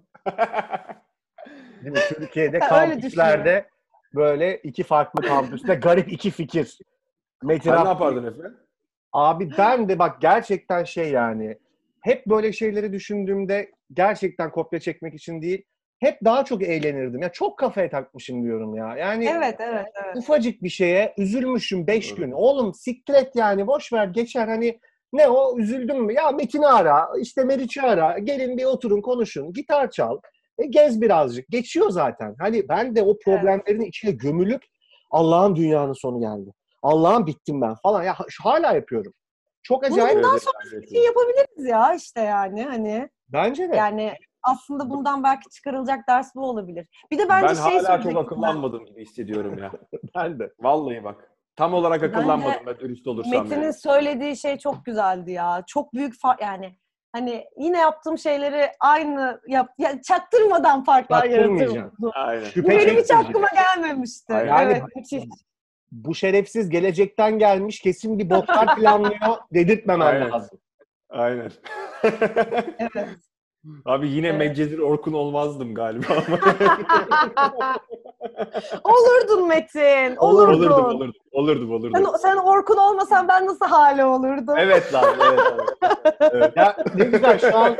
Değil 1.83 1.93
mi? 1.93 1.99
Türkiye'de 2.07 2.59
kampüslerde 2.59 3.69
böyle 4.15 4.57
iki 4.57 4.83
farklı 4.83 5.21
kampüste 5.21 5.75
garip 5.75 6.11
iki 6.11 6.31
fikir. 6.31 6.77
Metin 7.43 7.69
Sen 7.69 7.83
ne 7.83 7.87
yapardın 7.87 8.25
Efe? 8.25 8.43
Abi 9.13 9.49
ben 9.57 9.89
de 9.89 9.99
bak 9.99 10.21
gerçekten 10.21 10.83
şey 10.83 11.11
yani 11.11 11.57
hep 12.01 12.27
böyle 12.27 12.53
şeyleri 12.53 12.93
düşündüğümde 12.93 13.71
gerçekten 13.93 14.51
kopya 14.51 14.79
çekmek 14.79 15.13
için 15.13 15.41
değil 15.41 15.63
hep 16.03 16.17
daha 16.25 16.45
çok 16.45 16.63
eğlenirdim. 16.63 17.21
Ya 17.21 17.31
çok 17.31 17.59
kafaya 17.59 17.89
takmışım 17.89 18.43
diyorum 18.43 18.75
ya. 18.75 18.95
Yani 18.97 19.25
evet, 19.25 19.55
evet, 19.59 19.85
evet. 20.03 20.17
ufacık 20.17 20.63
bir 20.63 20.69
şeye 20.69 21.13
üzülmüşüm 21.17 21.87
5 21.87 22.07
Evet. 22.07 22.17
gün. 22.17 22.31
Oğlum 22.31 22.73
siklet 22.73 23.35
yani 23.35 23.67
boş 23.67 23.93
ver 23.93 24.07
geçer 24.07 24.47
hani 24.47 24.79
ne 25.13 25.27
o 25.27 25.59
üzüldün 25.59 26.01
mü? 26.01 26.13
Ya 26.13 26.31
Metin'i 26.31 26.67
ara, 26.67 27.09
işte 27.19 27.43
Meriç'i 27.43 27.81
ara, 27.81 28.19
gelin 28.19 28.57
bir 28.57 28.65
oturun 28.65 29.01
konuşun, 29.01 29.53
gitar 29.53 29.91
çal, 29.91 30.17
e, 30.57 30.65
gez 30.65 31.01
birazcık. 31.01 31.47
Geçiyor 31.49 31.89
zaten. 31.89 32.35
Hani 32.39 32.69
ben 32.69 32.95
de 32.95 33.03
o 33.03 33.19
problemlerin 33.19 33.81
içine 33.81 34.11
gömülüp 34.11 34.61
Allah'ın 35.11 35.55
dünyanın 35.55 35.93
sonu 35.93 36.19
geldi. 36.19 36.49
Allah'ın 36.81 37.27
bittim 37.27 37.61
ben 37.61 37.75
falan. 37.83 38.03
Ya 38.03 38.13
ha- 38.13 38.25
hala 38.43 38.73
yapıyorum. 38.73 39.13
Çok 39.63 39.85
acayip. 39.85 40.17
Bundan 40.17 40.31
Evet, 40.31 40.43
sonra 40.43 40.57
evet, 40.73 40.81
bir 40.83 40.95
şey 40.95 41.05
yapabiliriz 41.05 41.65
ya 41.69 41.95
işte 41.95 42.21
yani 42.21 42.63
hani 42.63 43.09
Bence 43.29 43.69
de. 43.69 43.75
yani 43.75 44.13
aslında 44.43 44.89
bundan 44.89 45.23
belki 45.23 45.49
çıkarılacak 45.49 46.07
ders 46.09 46.35
bu 46.35 46.49
olabilir. 46.49 46.87
Bir 47.11 47.17
de 47.17 47.29
bence 47.29 47.47
ben 47.47 47.53
şey 47.53 47.77
hala 47.79 48.01
çok 48.01 48.15
ben. 48.15 48.19
akıllanmadım 48.19 48.85
gibi 48.85 49.01
hissediyorum 49.01 49.57
ya. 49.57 49.71
Ben 50.15 50.39
de. 50.39 50.53
Vallahi 50.59 51.03
bak. 51.03 51.29
Tam 51.55 51.73
olarak 51.73 52.03
akıllanmadım 52.03 52.65
ben 52.65 52.79
dürüst 52.79 53.07
olursam. 53.07 53.31
Metin'in 53.31 53.63
yani. 53.63 53.73
söylediği 53.73 54.37
şey 54.37 54.57
çok 54.57 54.85
güzeldi 54.85 55.31
ya. 55.31 55.63
Çok 55.67 55.93
büyük 55.93 56.19
fark 56.19 56.41
yani. 56.41 56.75
Hani 57.15 57.45
yine 57.57 57.77
yaptığım 57.77 58.17
şeyleri 58.17 58.71
aynı 58.79 59.41
yap 59.47 59.69
yani 59.77 60.01
çaktırmadan 60.01 60.83
farklar 60.83 61.23
yaratırım. 61.25 61.91
Aynen. 62.13 62.45
Bu 62.55 62.69
benim 62.69 62.97
hiç 62.97 63.11
aklıma 63.11 63.47
gelmemişti. 63.47 64.33
Aynen. 64.33 64.47
Yani- 64.47 64.71
evet, 64.71 64.83
müthiş. 64.95 65.23
Bu 65.91 66.15
şerefsiz 66.15 66.69
gelecekten 66.69 67.39
gelmiş 67.39 67.79
kesin 67.79 68.19
bir 68.19 68.29
botlar 68.29 68.75
planlıyor 68.75 69.37
dedirtmemen 69.53 70.05
Aynen. 70.05 70.31
lazım. 70.31 70.59
Aynen. 71.09 71.51
Evet. 72.79 73.32
Abi 73.85 74.09
yine 74.09 74.27
Evet. 74.27 74.39
Medcezir 74.39 74.79
Orkun 74.79 75.13
olmazdım 75.13 75.73
galiba. 75.73 76.05
Olurdun 78.83 79.47
Metin. 79.47 80.15
Olurdun. 80.15 80.53
olurdum, 80.53 80.85
olurdum, 80.85 81.13
olurdum, 81.31 81.71
olurdum. 81.71 81.91
Sen, 81.95 82.29
sen 82.29 82.37
Orkun 82.37 82.77
olmasan 82.77 83.27
ben 83.27 83.47
nasıl 83.47 83.65
hale 83.65 84.05
olurdum? 84.05 84.55
Evet 84.57 84.93
lan, 84.93 85.05
evet. 85.31 85.39
evet. 85.53 86.15
evet. 86.33 86.53
Ya 86.55 86.77
ne 86.95 87.05
güzel 87.05 87.39
şu 87.39 87.57
an 87.57 87.77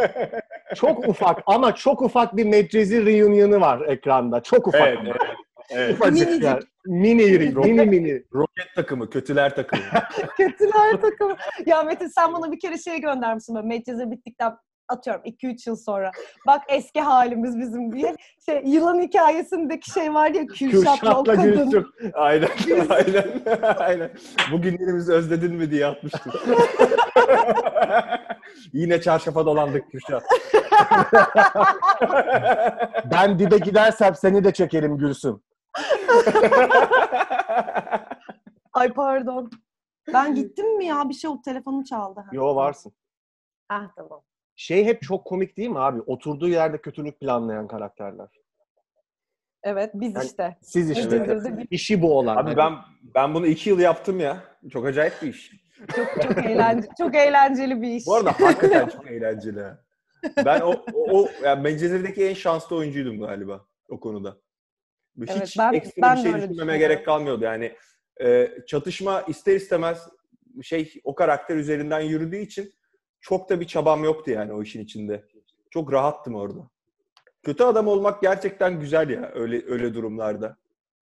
çok 0.76 1.08
ufak 1.08 1.44
ama 1.46 1.76
çok 1.76 2.02
ufak 2.02 2.38
bir 2.38 2.46
Medcezir 2.46 3.06
reunion'ı 3.06 3.62
var 3.62 3.82
ekranda. 3.88 4.44
Çok 4.44 4.68
ufak. 4.68 4.82
evet, 4.88 4.98
ama. 5.00 5.10
evet, 5.10 5.22
evet. 5.70 5.94
Ufacık 5.96 6.44
yani. 6.44 6.60
Mini, 6.86 7.24
mini 7.50 7.86
mini. 7.86 8.24
Roket 8.34 8.76
takımı, 8.76 9.10
kötüler 9.10 9.56
takımı. 9.56 9.84
Kötüler 10.38 11.02
takımı. 11.02 11.36
Ya 11.66 11.84
Metin 11.84 12.08
sen 12.08 12.34
bana 12.34 12.52
bir 12.52 12.60
kere 12.60 12.78
şey 12.78 13.02
göndermişsin 13.02 13.56
böyle 13.56 13.68
Medcezir 13.68 14.12
bittikten 14.12 14.58
atıyorum 14.94 15.22
2-3 15.26 15.70
yıl 15.70 15.76
sonra. 15.76 16.12
Bak 16.48 16.62
eski 16.68 17.02
halimiz 17.02 17.60
bizim 17.60 17.96
diye. 17.96 18.16
Şey 18.46 18.62
yılan 18.66 19.02
hikayesindeki 19.02 19.92
şey 19.92 20.14
var 20.14 20.30
ya 20.30 20.46
Kürşat'la 20.46 21.20
o 21.20 21.24
Kürşat'la 21.24 21.36
kadın. 21.36 21.54
Gülsüm. 21.54 21.92
Aynen, 22.14 22.50
aynen, 22.90 23.26
aynen. 23.78 24.12
Bugünlerimizi 24.52 25.14
özledin 25.14 25.56
mi 25.56 25.72
diye 25.72 25.86
atmıştım. 25.86 26.34
Yine 28.74 29.02
çarşafa 29.02 29.46
dolandık 29.46 29.92
Kürşat. 29.92 30.24
Ben 33.12 33.40
dibe 33.40 33.58
gidersem 33.58 34.16
seni 34.16 34.44
de 34.44 34.54
çekerim 34.54 34.98
Gülsüm. 34.98 35.44
Ay 38.74 38.94
pardon. 38.94 39.50
Ben 40.14 40.36
gittim 40.36 40.78
mi 40.78 40.86
ya? 40.86 41.10
Bir 41.10 41.14
şey 41.14 41.30
oldu. 41.30 41.42
Telefonum 41.46 41.84
çaldı. 41.84 42.20
Ha. 42.20 42.30
Yo 42.32 42.56
varsın. 42.56 42.94
Ah 43.70 43.88
tamam. 43.96 44.22
Şey 44.64 44.86
hep 44.86 45.02
çok 45.02 45.26
komik 45.26 45.58
değil 45.58 45.70
mi 45.70 45.80
abi? 45.80 46.02
Oturduğu 46.02 46.50
yerde 46.50 46.78
kötülük 46.78 47.20
planlayan 47.20 47.68
karakterler. 47.68 48.28
Evet 49.64 49.92
biz 49.94 50.16
Yani- 50.16 50.26
işte. 50.26 50.58
Siz 50.62 50.92
işte. 50.92 51.28
Bir- 51.58 51.68
İşi 51.72 52.02
bu 52.02 52.18
olan. 52.18 52.36
Abi 52.38 52.58
ben 52.58 52.74
ben 53.16 53.34
bunu 53.34 53.48
iki 53.48 53.70
yıl 53.70 53.80
yaptım 53.80 54.20
ya. 54.20 54.44
Çok 54.72 54.86
acayip 54.86 55.14
bir 55.22 55.28
iş. 55.28 55.52
Çok 55.96 56.24
çok 56.24 56.46
eğlenceli, 56.46 56.90
çok 56.98 57.16
eğlenceli 57.16 57.82
bir 57.82 57.88
iş. 57.88 58.08
Bu 58.08 58.16
arada 58.16 58.32
hakikaten 58.40 58.88
çok 58.88 59.12
eğlenceli. 59.12 59.64
Ben 60.46 60.62
o, 60.62 60.72
o, 60.94 61.20
o 61.22 61.28
yani 61.44 61.62
Medcezir'deki 61.62 62.26
en 62.26 62.34
şanslı 62.34 62.76
oyuncuydum 62.76 63.20
galiba 63.20 63.66
o 63.90 64.00
konuda. 64.00 64.38
Hiç 65.22 65.30
Evet, 65.30 65.56
ben- 65.60 65.74
ekstra 65.74 66.02
ben 66.02 66.16
bir 66.16 66.22
şey 66.22 66.32
öyle 66.32 66.42
düşünmeme 66.42 66.50
düşünüyorum. 66.50 66.80
gerek 66.80 67.06
kalmıyordu. 67.06 67.44
Yani 67.44 67.76
e, 68.22 68.52
çatışma 68.68 69.22
ister 69.22 69.56
istemez 69.56 70.10
şey 70.62 70.94
o 71.04 71.16
karakter 71.16 71.56
üzerinden 71.56 72.00
yürüdüğü 72.02 72.38
için 72.38 72.74
çok 73.24 73.50
da 73.50 73.60
bir 73.60 73.68
çabam 73.68 74.04
yoktu 74.04 74.32
yani 74.32 74.54
o 74.54 74.62
işin 74.64 74.82
içinde. 74.84 75.24
Çok 75.70 75.94
rahattım 75.94 76.36
orada. 76.36 76.60
Kötü 77.44 77.64
adam 77.64 77.88
olmak 77.88 78.22
gerçekten 78.22 78.80
güzel 78.80 79.10
ya 79.10 79.32
öyle 79.34 79.64
öyle 79.68 79.94
durumlarda. 79.94 80.58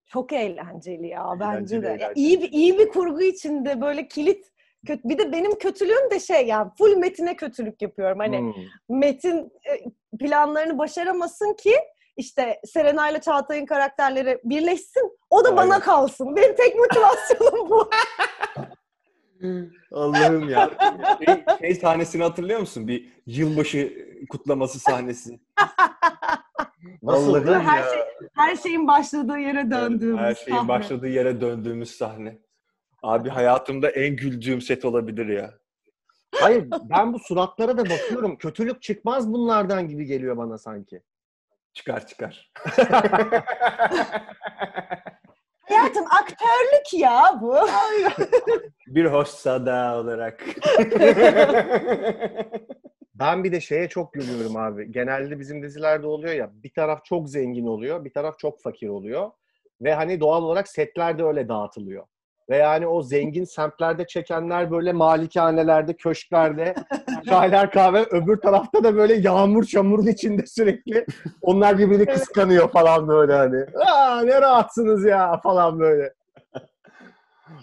Çok 0.07 0.33
eğlenceli 0.33 1.07
ya 1.07 1.27
bence 1.41 1.57
Eğlenceli, 1.77 1.83
de. 1.83 1.87
Ya 1.89 1.95
eğlenceli. 1.95 2.15
iyi 2.27 2.43
bir 2.43 2.53
iyi 2.53 2.79
bir 2.79 2.89
kurgu 2.89 3.23
içinde 3.23 3.81
böyle 3.81 4.09
kilit 4.09 4.47
kötü. 4.87 5.09
Bir 5.09 5.19
de 5.19 5.33
benim 5.33 5.55
kötülüğüm 5.59 6.11
de 6.11 6.21
şey 6.21 6.47
yani 6.47 6.71
full 6.79 6.97
Metin'e 6.97 7.37
kötülük 7.37 7.83
yapıyorum. 7.83 8.19
Hani 8.19 8.39
Hmm. 8.39 8.99
Metin 8.99 9.53
e, 9.71 9.85
planlarını 10.19 10.79
başaramasın 10.79 11.55
ki 11.55 11.75
işte 12.17 12.61
Serena 12.65 13.11
ile 13.11 13.21
Çağatay'ın 13.21 13.67
karakterleri 13.67 14.41
birleşsin. 14.45 15.19
O 15.31 15.45
da 15.45 15.49
Aynen. 15.49 15.57
bana 15.57 15.81
kalsın. 15.81 16.37
Benim 16.37 16.57
tek 16.57 16.77
motivasyonum 16.77 17.71
bu. 17.71 17.91
Allah'ım 19.93 20.49
ya. 20.49 20.71
Şey, 21.27 21.45
şey 21.61 21.75
sahnesini 21.75 22.23
hatırlıyor 22.23 22.61
musun? 22.61 22.89
Bir 22.89 23.09
yılbaşı 23.27 23.93
kutlaması 24.29 24.79
sahnesi. 24.79 25.41
Nasıldı? 27.03 27.51
Allah'ım 27.51 27.65
her 27.65 27.83
ya. 27.83 27.89
şey 27.91 28.01
her 28.35 28.57
şeyin 28.57 28.89
başladığı 28.89 29.39
yere 29.39 29.71
döndüğümüz 29.71 30.21
Her 30.21 30.35
şeyin 30.35 30.57
sahne. 30.57 30.69
başladığı 30.69 31.09
yere 31.09 31.41
döndüğümüz 31.41 31.91
sahne. 31.91 32.39
Abi 33.03 33.29
hayatımda 33.29 33.91
en 33.91 34.17
güldüğüm 34.17 34.61
set 34.61 34.85
olabilir 34.85 35.27
ya. 35.27 35.55
Hayır 36.35 36.69
ben 36.83 37.13
bu 37.13 37.19
suratlara 37.19 37.79
da 37.79 37.85
bakıyorum. 37.91 38.37
Kötülük 38.37 38.83
çıkmaz 38.83 39.33
bunlardan 39.33 39.89
gibi 39.89 40.05
geliyor 40.05 40.37
bana 40.37 40.59
sanki. 40.59 41.03
Çıkar 41.75 42.07
çıkar. 42.07 42.53
Hayatım 45.71 46.05
aktörlük 46.07 46.95
ya 46.95 47.39
bu. 47.43 47.55
bir 48.87 49.05
hoş 49.05 49.29
sada 49.29 50.01
olarak. 50.01 50.45
Ben 53.15 53.45
bir 53.45 53.53
de 53.53 53.61
şeye 53.61 53.89
çok 53.89 54.13
gülüyorum 54.13 54.57
abi. 54.57 54.93
Genelde 54.93 55.41
bizim 55.41 55.63
dizilerde 55.63 56.07
oluyor 56.07 56.35
ya 56.35 56.51
bir 56.53 56.73
taraf 56.73 57.05
çok 57.05 57.31
zengin 57.31 57.67
oluyor, 57.67 58.05
bir 58.05 58.13
taraf 58.13 58.39
çok 58.39 58.63
fakir 58.63 58.89
oluyor. 58.89 59.31
Ve 59.81 59.95
hani 59.95 60.21
doğal 60.21 60.43
olarak 60.43 60.69
setler 60.69 61.19
de 61.19 61.25
öyle 61.25 61.49
dağıtılıyor. 61.49 62.07
Ve 62.51 62.57
yani 62.57 62.87
o 62.87 63.03
zengin 63.03 63.45
semtlerde 63.45 64.07
çekenler 64.07 64.71
böyle 64.71 64.93
malikanelerde, 64.93 65.95
köşklerde 65.97 66.75
çaylar 67.29 67.71
kahve. 67.71 68.03
Öbür 68.11 68.37
tarafta 68.37 68.85
da 68.85 68.97
böyle 68.97 69.15
yağmur 69.15 69.65
çamurun 69.65 70.07
içinde 70.07 70.47
sürekli 70.47 71.07
onlar 71.43 71.79
birbirini 71.79 72.07
kıskanıyor 72.07 72.69
falan 72.71 73.09
böyle 73.09 73.33
hani. 73.33 73.65
Aa 73.87 74.23
ne 74.23 74.41
rahatsınız 74.41 75.05
ya 75.05 75.41
falan 75.43 75.81
böyle. 75.81 76.13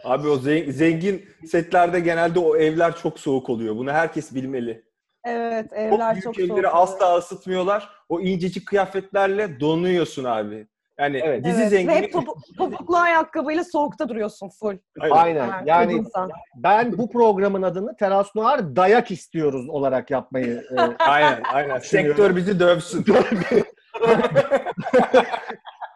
Abi 0.03 0.27
o 0.27 0.35
zen- 0.37 0.71
zengin 0.71 1.25
setlerde 1.47 1.99
genelde 1.99 2.39
o 2.39 2.57
evler 2.57 2.95
çok 2.95 3.19
soğuk 3.19 3.49
oluyor. 3.49 3.75
Bunu 3.75 3.91
herkes 3.91 4.35
bilmeli. 4.35 4.83
Evet 5.25 5.69
Çok 5.69 5.77
evler 5.79 6.13
büyük 6.13 6.23
çok, 6.23 6.39
evleri 6.39 6.61
soğuk. 6.61 6.75
asla 6.75 7.17
ısıtmıyorlar. 7.17 7.89
O 8.09 8.19
incecik 8.21 8.67
kıyafetlerle 8.67 9.59
donuyorsun 9.59 10.23
abi. 10.23 10.67
Yani 10.99 11.21
Evet. 11.23 11.43
dizi 11.45 11.61
Evet, 11.61 11.69
zengini... 11.69 11.91
Ve 11.91 11.95
hep 11.95 12.13
topu- 12.13 12.35
topuklu 12.57 12.97
ayakkabıyla 12.97 13.63
soğukta 13.63 14.09
duruyorsun 14.09 14.49
full. 14.59 14.77
Aynen. 15.11 15.49
Ha, 15.49 15.61
Yani 15.65 16.03
ben 16.55 16.97
bu 16.97 17.09
programın 17.11 17.61
adını 17.61 17.95
Teras 17.95 18.35
Noir 18.35 18.75
dayak 18.75 19.11
istiyoruz 19.11 19.69
olarak 19.69 20.11
yapmayı 20.11 20.63
e, 20.77 20.81
Aynen, 21.03 21.41
aynen. 21.53 21.79
Sektör 21.79 22.35
bizi 22.35 22.59
dövsün. 22.59 23.05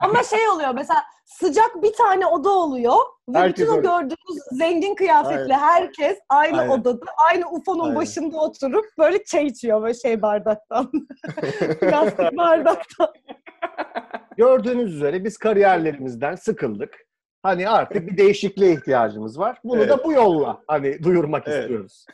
Ama 0.02 0.24
şey 0.24 0.48
oluyor 0.50 0.72
mesela 0.76 1.04
sıcak 1.26 1.84
bir 1.84 1.94
tane 1.94 2.28
oda 2.28 2.50
oluyor 2.50 2.96
ve 3.30 3.38
Herkes 3.40 3.68
bütün 3.68 3.78
o 3.80 3.82
gördüğünüz 3.82 4.42
zengin 4.52 4.96
kıyafetli 4.96 5.54
herkes 5.54 6.18
aynı 6.30 6.60
Aynen. 6.62 6.72
odada 6.72 7.00
aynı 7.30 7.50
UFO'nun 7.50 7.84
Aynen. 7.84 7.96
başında 7.96 8.38
oturup 8.38 8.86
böyle 9.00 9.24
çay 9.24 9.46
içiyor 9.46 9.82
böyle 9.82 9.94
şey 9.94 10.22
bardaktan. 10.22 10.92
Plastik 11.80 12.38
bardaktan. 12.38 13.08
Gördüğünüz 14.42 14.96
üzere 14.96 15.24
biz 15.24 15.38
kariyerlerimizden 15.38 16.36
sıkıldık. 16.36 17.06
Hani 17.44 17.70
artık 17.70 18.08
bir 18.08 18.18
değişikliğe 18.18 18.74
ihtiyacımız 18.74 19.40
var. 19.40 19.60
Bunu 19.64 19.80
da 19.80 19.84
Evet. 19.84 20.06
bu 20.06 20.12
yolla 20.12 20.64
hani 20.68 21.04
duyurmak 21.04 21.48
Evet. 21.48 21.62
istiyoruz. 21.62 22.06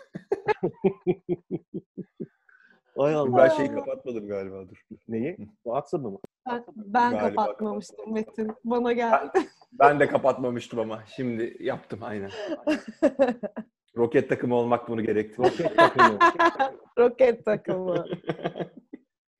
Ay 2.98 3.16
Allah. 3.16 3.38
ben 3.38 3.50
şeyi 3.50 3.72
kapatmadım 3.72 4.28
galiba 4.28 4.70
dur. 4.70 4.82
Neyi? 5.08 5.38
WhatsApp'ı 5.64 6.12
mı? 6.12 6.20
Ben, 6.48 6.64
ben 6.76 7.12
Galiba 7.12 7.26
kapatmamıştım 7.46 8.14
Metin. 8.14 8.52
Bana 8.64 8.94
geldi. 8.94 9.40
Ben 9.72 10.00
de 10.00 10.08
kapatmamıştım 10.08 10.80
ama 10.80 11.04
şimdi 11.16 11.58
yaptım 11.60 12.00
aynen. 12.04 12.32
Roket 13.98 14.30
takımı 14.30 14.56
olmak 14.56 14.90
bunu 14.90 15.02
gerektiriyor. 15.04 15.52
Roket 15.52 15.78
takımı. 15.78 16.20
Roket 16.98 17.46
takımı. 17.46 18.06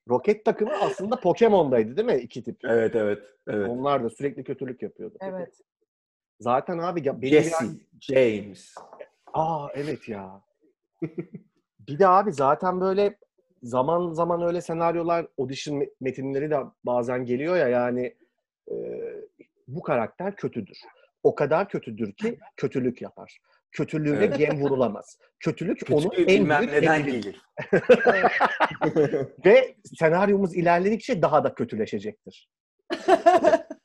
Roket 0.10 0.46
takımı 0.46 0.72
aslında 0.82 1.20
Pokemon'daydı 1.20 1.98
değil 1.98 2.06
mi? 2.06 2.22
İki 2.24 2.44
tip. 2.44 2.66
evet 2.66 2.96
evet 2.96 3.24
evet. 3.48 3.70
Onlar 3.70 4.04
da 4.04 4.10
sürekli 4.10 4.44
kötülük 4.44 4.82
yapıyordu. 4.82 5.18
Evet. 5.22 5.62
Zaten 6.40 6.78
abi 6.78 7.08
ya 7.08 7.22
benim 7.22 7.34
Jesse, 7.34 7.66
yani- 7.66 7.80
James. 8.02 8.76
Aa 9.34 9.68
evet 9.74 10.10
ya. 10.10 10.42
bir 11.80 12.00
de 12.00 12.08
abi 12.08 12.32
zaten 12.34 12.82
böyle 12.82 13.18
zaman 13.64 14.14
zaman 14.14 14.42
öyle 14.42 14.62
senaryolar, 14.62 15.28
audition 15.40 15.78
met- 15.82 15.94
metinleri 16.02 16.50
de 16.52 16.58
bazen 16.84 17.26
geliyor 17.26 17.58
ya 17.58 17.68
yani 17.68 18.16
e, 18.72 18.76
bu 19.68 19.82
karakter 19.82 20.36
kötüdür. 20.36 20.78
O 21.24 21.36
kadar 21.36 21.70
kötüdür 21.70 22.14
ki 22.14 22.40
kötülük 22.56 23.02
yapar. 23.02 23.38
Kötülüğüne 23.72 24.26
Evet. 24.26 24.38
gem 24.38 24.62
vurulamaz. 24.62 25.18
Kötülük 25.40 25.80
onun 25.92 26.10
Kötülüğü 26.10 26.26
en 26.32 26.42
bilmem 26.42 26.60
büyük 26.62 26.74
neden 26.74 27.00
engeli. 27.00 27.22
gelir. 27.22 27.42
Ve 29.46 29.76
senaryomuz 30.00 30.56
ilerledikçe 30.56 31.22
daha 31.22 31.44
da 31.44 31.54
kötüleşecektir. 31.54 32.50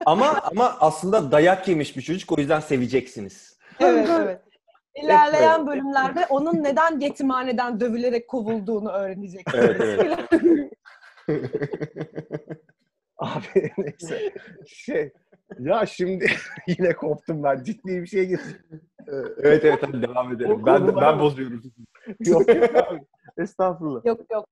ama 0.06 0.40
ama 0.42 0.76
aslında 0.80 1.32
dayak 1.32 1.68
yemiş 1.68 1.96
bir 1.96 2.02
çocuk 2.02 2.32
o 2.32 2.40
yüzden 2.40 2.60
seveceksiniz. 2.60 3.58
evet 3.80 4.08
evet. 4.22 4.40
İlerleyen 4.94 5.66
bölümlerde 5.66 6.26
onun 6.28 6.62
neden 6.64 7.00
yetimhaneden 7.00 7.80
dövülerek 7.80 8.28
kovulduğunu 8.28 8.92
öğreneceksiniz. 8.92 9.64
Evet, 9.64 10.00
Abi 13.18 13.72
neyse. 13.78 14.32
Şey, 14.66 15.12
ya 15.58 15.86
şimdi 15.86 16.26
yine 16.66 16.92
koptum 16.92 17.42
ben. 17.42 17.62
Ciddi 17.64 18.02
bir 18.02 18.06
şey 18.06 18.26
getirdim. 18.28 18.80
evet 19.38 19.64
evet 19.64 19.82
hadi 19.82 20.02
devam 20.02 20.32
edelim. 20.32 20.50
O 20.50 20.66
Ben 20.66 20.96
ben 20.96 21.20
bozuyorum. 21.20 21.62
yok 22.20 22.48
yok 22.54 22.76
abi. 22.76 23.00
Estağfurullah. 23.36 24.04
yok 24.04 24.20
yok. 24.32 24.48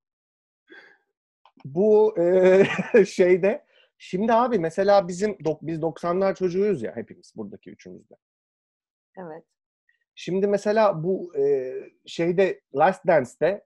Bu 1.65 2.15
e, 2.21 2.65
şeyde 3.05 3.65
şimdi 3.99 4.33
abi 4.33 4.59
mesela 4.59 5.09
bizim 5.09 5.31
dok- 5.31 5.59
biz 5.63 5.79
90'lar 5.79 6.35
çocuğuyuz 6.35 6.83
ya 6.83 6.97
hepimiz 6.97 7.33
buradaki 7.37 7.71
üçümüz 7.71 8.11
de. 8.11 8.15
Evet. 9.17 9.45
Şimdi 10.15 10.47
mesela 10.47 11.03
bu 11.03 11.37
e, 11.39 11.73
şeyde 12.07 12.61
Last 12.75 13.07
Dance'te 13.07 13.65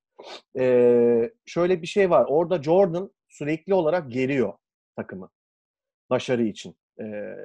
e, 0.59 1.33
şöyle 1.47 1.83
bir 1.83 1.87
şey 1.87 2.11
var. 2.11 2.27
Orada 2.29 2.63
Jordan 2.63 3.11
sürekli 3.29 3.75
olarak 3.75 4.13
geriyor 4.13 4.53
takımı 4.97 5.31
başarı 6.11 6.43
için. 6.43 6.77
E, 7.01 7.37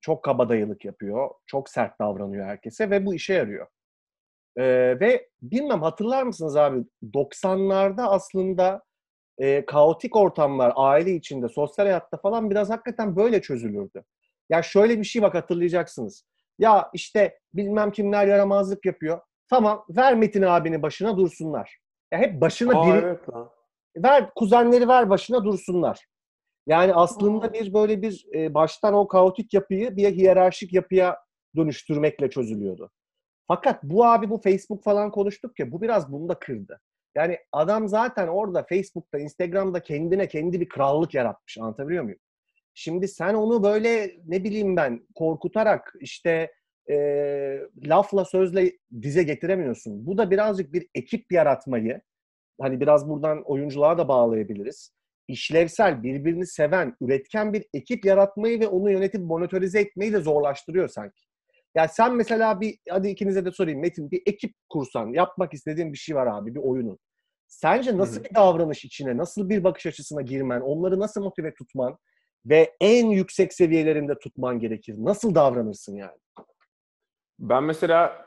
çok 0.00 0.24
kabadayılık 0.24 0.84
yapıyor. 0.84 1.30
Çok 1.46 1.68
sert 1.68 1.98
davranıyor 1.98 2.46
herkese 2.46 2.90
ve 2.90 3.06
bu 3.06 3.14
işe 3.14 3.34
yarıyor. 3.34 3.66
E, 4.56 4.64
ve 5.00 5.28
bilmem 5.42 5.82
hatırlar 5.82 6.22
mısınız 6.22 6.56
abi 6.56 6.84
90'larda 7.02 8.02
aslında 8.02 8.82
e, 9.38 9.66
kaotik 9.66 10.16
ortamlar 10.16 10.72
aile 10.76 11.14
içinde, 11.14 11.48
sosyal 11.48 11.84
hayatta 11.84 12.16
falan 12.16 12.50
biraz 12.50 12.70
hakikaten 12.70 13.16
böyle 13.16 13.42
çözülürdü. 13.42 14.04
Ya 14.50 14.62
şöyle 14.62 14.98
bir 14.98 15.04
şey 15.04 15.22
bak 15.22 15.34
hatırlayacaksınız. 15.34 16.24
Ya 16.58 16.90
işte 16.92 17.38
bilmem 17.54 17.90
kimler 17.90 18.26
yaramazlık 18.26 18.86
yapıyor. 18.86 19.20
Tamam 19.50 19.84
ver 19.90 20.14
Metin 20.14 20.42
abini 20.42 20.82
başına 20.82 21.16
dursunlar. 21.16 21.78
Ya 22.12 22.18
hep 22.18 22.40
başına 22.40 22.80
Aa, 22.80 22.86
biri 22.86 23.04
evet 23.04 23.28
lan. 23.32 23.50
ver 23.96 24.30
kuzenleri 24.34 24.88
ver 24.88 25.10
başına 25.10 25.44
dursunlar. 25.44 26.06
Yani 26.66 26.94
aslında 26.94 27.52
bir 27.52 27.74
böyle 27.74 28.02
bir 28.02 28.26
e, 28.34 28.54
baştan 28.54 28.94
o 28.94 29.08
kaotik 29.08 29.54
yapıyı 29.54 29.96
bir 29.96 30.10
hiyerarşik 30.10 30.72
yapıya 30.72 31.18
dönüştürmekle 31.56 32.30
çözülüyordu. 32.30 32.90
Fakat 33.48 33.82
bu 33.82 34.04
abi 34.06 34.30
bu 34.30 34.38
Facebook 34.38 34.84
falan 34.84 35.10
konuştuk 35.10 35.58
ya 35.58 35.72
bu 35.72 35.82
biraz 35.82 36.12
bunu 36.12 36.28
da 36.28 36.38
kırdı. 36.38 36.80
Yani 37.14 37.38
adam 37.52 37.88
zaten 37.88 38.28
orada 38.28 38.62
Facebook'ta, 38.62 39.18
Instagram'da 39.18 39.82
kendine 39.82 40.28
kendi 40.28 40.60
bir 40.60 40.68
krallık 40.68 41.14
yaratmış. 41.14 41.58
Anlatabiliyor 41.58 42.04
muyum? 42.04 42.18
Şimdi 42.74 43.08
sen 43.08 43.34
onu 43.34 43.62
böyle 43.62 44.16
ne 44.26 44.44
bileyim 44.44 44.76
ben 44.76 45.06
korkutarak 45.14 45.94
işte 46.00 46.52
e, 46.90 46.96
lafla 47.86 48.24
sözle 48.24 48.72
dize 49.02 49.22
getiremiyorsun. 49.22 50.06
Bu 50.06 50.18
da 50.18 50.30
birazcık 50.30 50.72
bir 50.72 50.88
ekip 50.94 51.32
yaratmayı 51.32 52.00
hani 52.60 52.80
biraz 52.80 53.08
buradan 53.08 53.42
oyunculuğa 53.42 53.98
da 53.98 54.08
bağlayabiliriz. 54.08 54.90
İşlevsel, 55.28 56.02
birbirini 56.02 56.46
seven, 56.46 56.96
üretken 57.00 57.52
bir 57.52 57.64
ekip 57.74 58.04
yaratmayı 58.04 58.60
ve 58.60 58.68
onu 58.68 58.90
yönetip 58.90 59.20
monitörize 59.20 59.80
etmeyi 59.80 60.12
de 60.12 60.20
zorlaştırıyor 60.20 60.88
sanki. 60.88 61.22
Ya 61.74 61.88
sen 61.88 62.14
mesela 62.14 62.60
bir, 62.60 62.78
hadi 62.90 63.08
ikinize 63.08 63.44
de 63.44 63.52
sorayım 63.52 63.80
Metin, 63.80 64.10
bir 64.10 64.22
ekip 64.26 64.54
kursan, 64.68 65.12
yapmak 65.12 65.54
istediğin 65.54 65.92
bir 65.92 65.98
şey 65.98 66.16
var 66.16 66.26
abi, 66.26 66.54
bir 66.54 66.60
oyunun. 66.60 66.98
Sence 67.46 67.96
nasıl 67.96 68.24
bir 68.24 68.34
davranış 68.34 68.84
içine, 68.84 69.16
nasıl 69.16 69.48
bir 69.48 69.64
bakış 69.64 69.86
açısına 69.86 70.22
girmen, 70.22 70.60
onları 70.60 71.00
nasıl 71.00 71.22
motive 71.22 71.54
tutman 71.54 71.98
ve 72.46 72.76
en 72.80 73.06
yüksek 73.06 73.54
seviyelerinde 73.54 74.18
tutman 74.18 74.58
gerekir? 74.58 74.94
Nasıl 74.98 75.34
davranırsın 75.34 75.96
yani? 75.96 76.18
Ben 77.38 77.64
mesela 77.64 78.26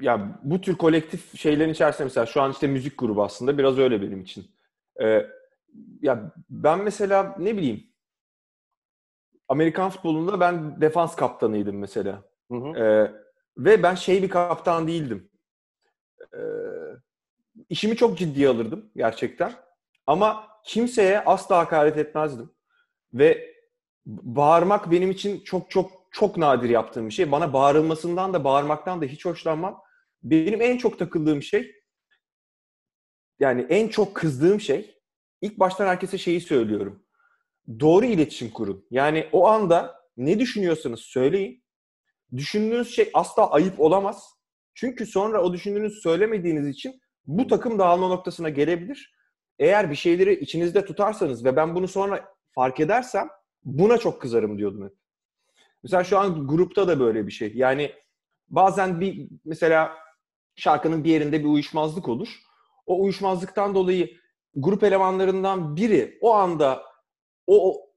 ya 0.00 0.40
bu 0.42 0.60
tür 0.60 0.76
kolektif 0.76 1.38
şeylerin 1.38 1.72
içerisinde 1.72 2.04
mesela 2.04 2.26
şu 2.26 2.42
an 2.42 2.52
işte 2.52 2.66
müzik 2.66 2.98
grubu 2.98 3.24
aslında 3.24 3.58
biraz 3.58 3.78
öyle 3.78 4.02
benim 4.02 4.20
için. 4.20 4.46
Ee, 5.02 5.26
ya 6.02 6.32
ben 6.50 6.84
mesela 6.84 7.36
ne 7.38 7.56
bileyim 7.56 7.94
Amerikan 9.48 9.90
futbolunda 9.90 10.40
ben 10.40 10.80
defans 10.80 11.16
kaptanıydım 11.16 11.78
mesela. 11.78 12.22
Hı 12.50 12.56
hı. 12.56 12.78
Ee, 12.78 13.12
ve 13.58 13.82
ben 13.82 13.94
şey 13.94 14.22
bir 14.22 14.28
kaptan 14.28 14.88
değildim. 14.88 15.30
Ee, 16.34 16.38
işimi 17.68 17.96
çok 17.96 18.18
ciddiye 18.18 18.48
alırdım 18.48 18.90
gerçekten. 18.96 19.52
Ama 20.06 20.48
kimseye 20.64 21.20
asla 21.20 21.58
hakaret 21.58 21.96
etmezdim. 21.98 22.50
Ve 23.14 23.54
bağırmak 24.06 24.90
benim 24.90 25.10
için 25.10 25.40
çok 25.40 25.70
çok 25.70 25.90
çok 26.10 26.36
nadir 26.36 26.68
yaptığım 26.70 27.08
bir 27.08 27.14
şey. 27.14 27.32
Bana 27.32 27.52
bağırılmasından 27.52 28.32
da 28.34 28.44
bağırmaktan 28.44 29.02
da 29.02 29.04
hiç 29.04 29.24
hoşlanmam. 29.24 29.82
Benim 30.22 30.62
en 30.62 30.78
çok 30.78 30.98
takıldığım 30.98 31.42
şey 31.42 31.74
yani 33.40 33.66
en 33.68 33.88
çok 33.88 34.14
kızdığım 34.14 34.60
şey 34.60 34.93
ilk 35.40 35.58
baştan 35.58 35.86
herkese 35.86 36.18
şeyi 36.18 36.40
söylüyorum. 36.40 37.04
Doğru 37.80 38.06
iletişim 38.06 38.50
kurun. 38.50 38.86
Yani 38.90 39.28
o 39.32 39.48
anda 39.48 40.00
ne 40.16 40.38
düşünüyorsanız 40.38 41.00
söyleyin. 41.00 41.64
Düşündüğünüz 42.36 42.94
şey 42.94 43.10
asla 43.14 43.50
ayıp 43.50 43.80
olamaz. 43.80 44.34
Çünkü 44.74 45.06
sonra 45.06 45.42
o 45.42 45.52
düşündüğünüz 45.52 46.02
söylemediğiniz 46.02 46.68
için 46.68 47.00
bu 47.26 47.46
takım 47.46 47.78
dağılma 47.78 48.08
noktasına 48.08 48.48
gelebilir. 48.48 49.14
Eğer 49.58 49.90
bir 49.90 49.96
şeyleri 49.96 50.34
içinizde 50.34 50.84
tutarsanız 50.84 51.44
ve 51.44 51.56
ben 51.56 51.74
bunu 51.74 51.88
sonra 51.88 52.28
fark 52.54 52.80
edersem 52.80 53.28
buna 53.64 53.98
çok 53.98 54.22
kızarım 54.22 54.58
diyordum 54.58 54.84
hep. 54.84 54.92
Mesela 55.82 56.04
şu 56.04 56.18
an 56.18 56.46
grupta 56.46 56.88
da 56.88 57.00
böyle 57.00 57.26
bir 57.26 57.32
şey. 57.32 57.52
Yani 57.54 57.92
bazen 58.48 59.00
bir 59.00 59.28
mesela 59.44 59.92
şarkının 60.56 61.04
bir 61.04 61.10
yerinde 61.10 61.40
bir 61.40 61.48
uyuşmazlık 61.48 62.08
olur. 62.08 62.28
O 62.86 63.02
uyuşmazlıktan 63.02 63.74
dolayı 63.74 64.16
grup 64.56 64.84
elemanlarından 64.84 65.76
biri 65.76 66.18
o 66.20 66.34
anda 66.34 66.82
o, 67.46 67.70
o 67.70 67.90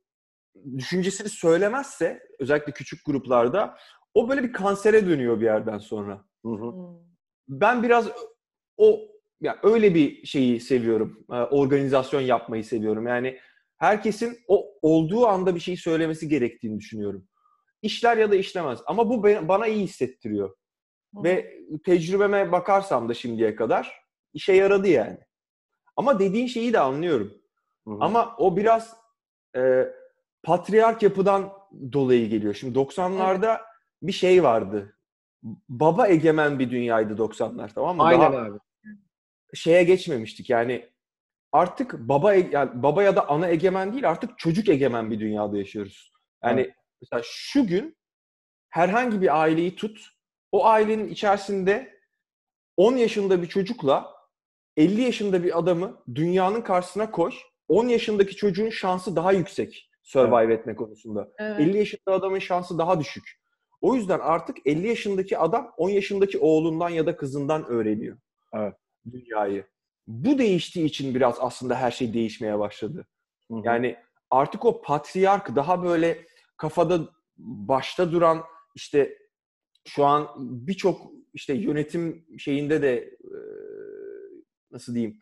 düşüncesini 0.78 1.30
söylemezse 1.30 2.24
özellikle 2.40 2.72
küçük 2.72 3.06
gruplarda 3.06 3.78
o 4.14 4.30
böyle 4.30 4.44
bir 4.44 4.54
kansere 4.54 5.08
dönüyor 5.08 5.40
bir 5.40 5.46
yerden 5.46 5.78
sonra. 5.78 6.26
Hı 6.46 6.52
hı. 6.52 6.72
Hmm. 6.72 6.98
Ben 7.48 7.84
biraz 7.84 8.10
o 8.78 9.00
ya 9.42 9.60
öyle 9.64 9.96
bir 9.96 10.26
şeyi 10.26 10.60
seviyorum. 10.60 11.26
Ee, 11.32 11.36
Organizasyon 11.36 12.22
yapmayı 12.22 12.64
seviyorum. 12.64 13.08
Yani 13.08 13.40
herkesin 13.78 14.38
o 14.48 14.66
olduğu 14.82 15.28
anda 15.28 15.56
bir 15.56 15.60
şey 15.60 15.78
söylemesi 15.78 16.30
gerektiğini 16.30 16.80
düşünüyorum. 16.80 17.28
İşler 17.82 18.18
ya 18.18 18.32
da 18.32 18.36
işlemez. 18.36 18.80
Ama 18.86 19.10
bu 19.10 19.24
bana 19.24 19.68
iyi 19.68 19.84
hissettiriyor. 19.84 20.56
Ve 21.14 21.60
tecrübeme 21.86 22.52
bakarsam 22.52 23.10
da 23.10 23.14
şimdiye 23.14 23.56
kadar 23.56 24.02
işe 24.34 24.54
yaradı 24.54 24.88
yani. 24.88 25.18
Ama 25.98 26.20
dediğin 26.20 26.48
şeyi 26.48 26.74
de 26.74 26.80
anlıyorum. 26.80 27.34
Hı 27.88 27.94
hı. 27.94 27.98
Ama 28.00 28.36
o 28.38 28.58
biraz 28.58 28.96
e, 29.56 29.88
patriark 30.44 31.04
yapıdan 31.04 31.54
dolayı 31.94 32.30
geliyor. 32.30 32.54
Şimdi 32.54 32.80
90'larda 32.80 33.62
bir 34.02 34.12
şey 34.12 34.44
vardı. 34.44 34.98
Baba 35.70 36.08
egemen 36.08 36.60
bir 36.60 36.72
dünyaydı 36.72 37.14
90'lar 37.14 37.74
tamam 37.74 37.98
mı? 37.98 38.04
Aynen 38.04 38.34
Daha 38.34 38.42
abi. 38.42 38.58
şeye 39.54 39.84
geçmemiştik 39.84 40.50
yani 40.50 40.90
artık 41.52 41.94
baba 42.00 42.34
e- 42.34 42.50
yani 42.52 42.84
baba 42.84 43.04
ya 43.04 43.16
da 43.16 43.30
ana 43.30 43.48
egemen 43.48 43.94
değil 43.94 44.10
artık 44.10 44.40
çocuk 44.40 44.70
egemen 44.70 45.12
bir 45.12 45.20
dünyada 45.20 45.58
yaşıyoruz. 45.58 46.12
Yani 46.44 46.72
mesela 47.02 47.22
şu 47.26 47.68
gün 47.68 47.98
herhangi 48.70 49.22
bir 49.22 49.42
aileyi 49.42 49.76
tut 49.76 50.10
o 50.52 50.66
ailenin 50.66 51.08
içerisinde 51.08 52.00
10 52.78 52.96
yaşında 52.98 53.42
bir 53.42 53.48
çocukla 53.48 54.17
50 54.78 55.02
yaşında 55.02 55.44
bir 55.44 55.60
adamı 55.60 56.04
dünyanın 56.16 56.62
karşısına 56.62 57.12
koy. 57.12 57.32
10 57.68 57.88
yaşındaki 57.88 58.36
çocuğun 58.36 58.70
şansı 58.70 59.16
daha 59.16 59.32
yüksek 59.32 59.90
survive 60.04 60.54
etme 60.54 60.76
konusunda. 60.76 61.32
Evet. 61.38 61.60
50 61.60 61.78
yaşında 61.78 62.14
adamın 62.14 62.40
şansı 62.40 62.78
daha 62.78 63.00
düşük. 63.00 63.24
O 63.82 63.96
yüzden 63.96 64.20
artık 64.20 64.58
50 64.66 64.88
yaşındaki 64.88 65.38
adam 65.38 65.74
10 65.78 65.90
yaşındaki 65.90 66.40
oğlundan 66.40 66.90
ya 66.90 67.06
da 67.06 67.18
kızından 67.18 67.66
öğreniyor. 67.66 68.18
Evet. 68.54 68.74
Dünyayı. 69.12 69.66
Bu 70.08 70.38
değiştiği 70.38 70.86
için 70.86 71.16
biraz 71.16 71.36
aslında 71.40 71.76
her 71.76 71.92
şey 71.92 72.14
değişmeye 72.14 72.60
başladı. 72.60 73.08
Hı 73.52 73.58
hı. 73.58 73.62
Yani 73.64 73.96
artık 74.30 74.66
o 74.66 74.82
patriark 74.82 75.56
daha 75.56 75.84
böyle 75.84 76.26
kafada 76.58 77.00
başta 77.38 78.12
duran 78.12 78.44
işte 78.76 79.18
şu 79.88 80.06
an 80.06 80.28
birçok 80.38 81.02
işte 81.34 81.54
yönetim 81.54 82.26
şeyinde 82.38 82.82
de 82.82 82.98
e, 82.98 83.38
nasıl 84.72 84.96
diyeyim 84.96 85.20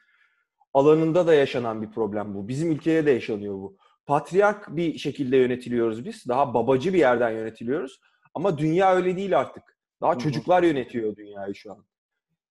alanında 0.76 1.28
da 1.28 1.34
yaşanan 1.34 1.82
bir 1.82 1.92
problem 1.92 2.36
bu. 2.36 2.48
Bizim 2.48 2.72
ülkede 2.72 3.06
de 3.06 3.12
yaşanıyor 3.12 3.56
bu. 3.56 3.78
Patriark 4.06 4.76
bir 4.76 4.98
şekilde 4.98 5.38
yönetiliyoruz 5.38 6.06
biz. 6.06 6.28
Daha 6.28 6.54
babacı 6.54 6.94
bir 6.94 7.00
yerden 7.00 7.32
yönetiliyoruz. 7.32 8.02
Ama 8.34 8.58
dünya 8.58 8.96
öyle 8.96 9.18
değil 9.18 9.40
artık. 9.40 9.64
Daha 10.02 10.18
çocuklar 10.18 10.64
yönetiyor 10.64 11.16
dünyayı 11.16 11.56
şu 11.56 11.72
an. 11.72 11.86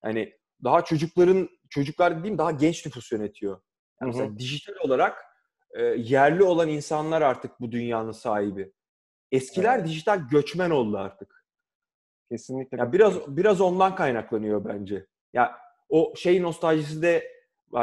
Hani 0.03 0.33
daha 0.65 0.85
çocukların 0.85 1.49
çocuklar 1.71 2.19
dediğim 2.19 2.39
daha 2.39 2.51
genç 2.51 2.87
nüfus 2.87 3.13
yönetiyor. 3.13 3.61
Yani 4.01 4.13
mesela 4.13 4.39
dijital 4.39 4.75
olarak 4.85 5.25
e, 5.75 5.83
yerli 5.83 6.43
olan 6.43 6.69
insanlar 6.69 7.23
artık 7.23 7.61
bu 7.61 7.73
dünyanın 7.73 8.13
sahibi. 8.13 8.73
Eskiler 9.33 9.85
dijital 9.85 10.19
göçmen 10.31 10.71
oldu 10.71 10.99
artık. 10.99 11.45
Kesinlikle. 12.31 12.79
Ya 12.79 12.93
biraz 12.93 13.37
biraz 13.37 13.61
ondan 13.61 13.95
kaynaklanıyor 13.95 14.65
bence. 14.65 15.07
Ya 15.33 15.64
o 15.95 16.13
şey 16.17 16.43
nostaljisi 16.43 17.03
de 17.03 17.31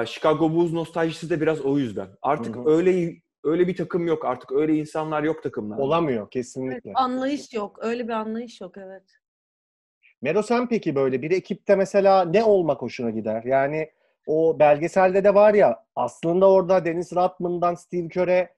Chicago 0.06 0.52
Bulls 0.52 0.74
nostaljisi 0.74 1.30
de 1.30 1.42
biraz 1.42 1.62
o 1.62 1.78
yüzden. 1.78 2.08
Artık 2.22 2.56
Hı 2.56 2.60
hı. 2.60 2.70
öyle 2.70 3.16
öyle 3.44 3.68
bir 3.68 3.76
takım 3.76 4.08
yok. 4.08 4.26
Artık 4.26 4.52
öyle 4.52 4.76
insanlar 4.76 5.24
yok 5.24 5.44
takımlarda. 5.44 5.84
Olamıyor 5.84 6.22
Evet, 6.22 6.30
kesinlikle. 6.30 6.92
anlayış 6.96 7.54
yok. 7.54 7.80
Öyle 7.82 8.04
bir 8.08 8.14
anlayış 8.14 8.62
yok 8.62 8.78
evet. 8.78 9.04
Mero 10.22 10.44
sen 10.44 10.70
peki 10.70 10.96
böyle 10.96 11.22
bir 11.22 11.32
ekipte 11.32 11.76
mesela 11.76 12.26
ne 12.26 12.44
olmak 12.44 12.82
hoşuna 12.82 13.10
gider? 13.10 13.44
Yani 13.44 13.92
o 14.28 14.60
belgeselde 14.60 15.24
de 15.24 15.34
var 15.34 15.54
ya 15.54 15.86
aslında 15.96 16.52
orada 16.52 16.86
Dennis 16.86 17.14
Rodman'dan 17.16 17.76
Steve 17.76 18.08
Kerr'e 18.08 18.54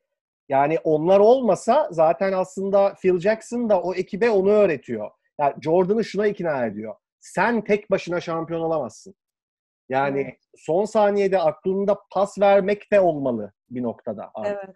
yani 0.49 0.79
onlar 0.83 1.19
olmasa 1.19 1.87
zaten 1.91 2.33
aslında 2.33 2.93
Phil 3.01 3.19
Jackson 3.19 3.69
da 3.69 3.81
o 3.81 3.93
ekibe 3.93 4.29
onu 4.29 4.49
öğretiyor. 4.49 5.11
Yani 5.39 5.53
Jordan'ı 5.61 6.03
şuna 6.03 6.27
ikna 6.27 6.65
ediyor. 6.65 6.95
Sen 7.19 7.63
tek 7.63 7.91
başına 7.91 8.21
şampiyon 8.21 8.61
olamazsın. 8.61 9.15
Yani 9.93 10.38
son 10.58 10.86
saniyede 10.86 11.39
aklında 11.39 11.99
pas 12.12 12.39
vermek 12.39 12.91
de 12.91 12.99
olmalı 12.99 13.53
bir 13.69 13.84
noktada. 13.84 14.32
abi. 14.36 14.47
Evet. 14.47 14.75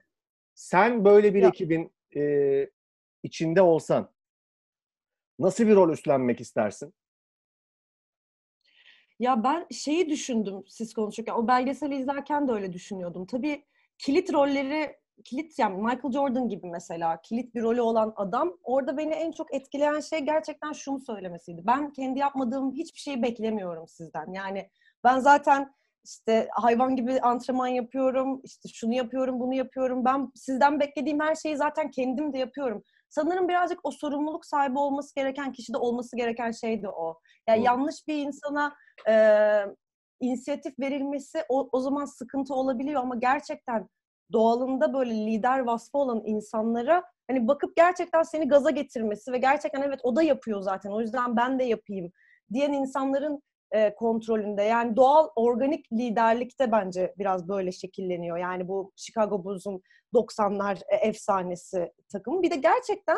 Sen 0.56 1.06
böyle 1.06 1.34
bir 1.34 1.42
Ya- 1.42 1.48
ekibin 1.50 1.92
e, 2.16 2.22
içinde 3.24 3.62
olsan 3.62 4.12
nasıl 5.40 5.68
bir 5.68 5.76
rol 5.76 5.90
üstlenmek 5.90 6.42
istersin? 6.42 6.94
Ya 9.20 9.44
ben 9.44 9.68
şeyi 9.72 10.10
düşündüm 10.10 10.64
siz 10.68 10.94
konuşurken. 10.94 11.34
O 11.34 11.48
belgeseli 11.48 11.96
izlerken 11.96 12.48
de 12.48 12.52
öyle 12.52 12.74
düşünüyordum. 12.74 13.26
Tabii 13.26 13.66
kilit 13.98 14.34
rolleri, 14.34 14.96
kilit 15.24 15.60
yani 15.60 15.76
Michael 15.82 16.12
Jordan 16.14 16.50
gibi 16.50 16.68
mesela 16.68 17.22
kilit 17.22 17.56
bir 17.56 17.62
rolü 17.62 17.82
olan 17.82 18.14
adam 18.16 18.58
orada 18.64 18.98
beni 18.98 19.14
en 19.14 19.32
çok 19.32 19.54
etkileyen 19.54 20.00
şey 20.00 20.20
gerçekten 20.20 20.72
şunu 20.72 21.00
söylemesiydi. 21.00 21.62
Ben 21.68 21.94
kendi 21.94 22.20
yapmadığım 22.20 22.74
hiçbir 22.74 23.00
şeyi 23.00 23.24
beklemiyorum 23.24 23.88
sizden. 23.88 24.32
Yani 24.32 24.70
ben 25.04 25.20
zaten 25.20 25.72
işte 26.06 26.48
hayvan 26.52 26.96
gibi 26.96 27.20
antrenman 27.22 27.68
yapıyorum, 27.68 28.42
işte 28.44 28.70
şunu 28.74 28.94
yapıyorum, 28.94 29.40
bunu 29.40 29.54
yapıyorum. 29.54 30.06
Ben 30.06 30.32
sizden 30.36 30.80
beklediğim 30.80 31.20
her 31.20 31.36
şeyi 31.36 31.58
zaten 31.58 31.92
kendim 31.92 32.34
de 32.34 32.38
yapıyorum. 32.38 32.84
Sanırım 33.10 33.48
birazcık 33.48 33.80
o 33.84 33.92
sorumluluk 33.92 34.46
sahibi 34.46 34.80
olması 34.80 35.16
gereken 35.16 35.52
kişide 35.52 35.78
olması 35.78 36.18
gereken 36.18 36.52
şey 36.52 36.84
de 36.84 36.90
o. 36.90 37.20
Yani 37.48 37.58
Doğru. 37.58 37.66
yanlış 37.66 37.96
bir 38.08 38.18
insana 38.18 38.76
e, 39.10 39.14
inisiyatif 40.20 40.80
verilmesi 40.80 41.44
o, 41.50 41.70
o 41.72 41.80
zaman 41.80 42.06
sıkıntı 42.06 42.54
olabiliyor 42.54 43.02
ama 43.02 43.16
gerçekten 43.16 43.90
doğalında 44.32 44.94
böyle 44.94 45.14
lider 45.14 45.60
vasfı 45.60 45.98
olan 45.98 46.22
insanlara 46.26 47.04
hani 47.28 47.48
bakıp 47.48 47.76
gerçekten 47.76 48.24
seni 48.24 48.48
gaza 48.48 48.70
getirmesi 48.70 49.32
ve 49.32 49.38
gerçekten 49.38 49.82
evet 49.82 50.00
o 50.04 50.16
da 50.16 50.24
yapıyor 50.24 50.62
zaten 50.62 50.92
o 50.92 51.02
yüzden 51.02 51.36
ben 51.36 51.60
de 51.60 51.64
yapayım 51.64 52.12
diyen 52.54 52.74
insanların 52.74 53.42
e, 53.72 53.96
kontrolünde 53.96 54.64
yani 54.64 54.96
doğal 54.96 55.30
organik 55.36 55.94
liderlikte 55.94 56.72
bence 56.72 57.14
biraz 57.18 57.48
böyle 57.48 57.72
şekilleniyor. 57.72 58.38
Yani 58.38 58.68
bu 58.68 58.92
Chicago 58.96 59.44
Bulls'un 59.44 59.82
90'lar 60.14 60.82
e, 60.90 60.96
efsanesi 60.96 61.92
takımı. 62.12 62.42
Bir 62.42 62.52
de 62.52 62.56
gerçekten 62.56 63.18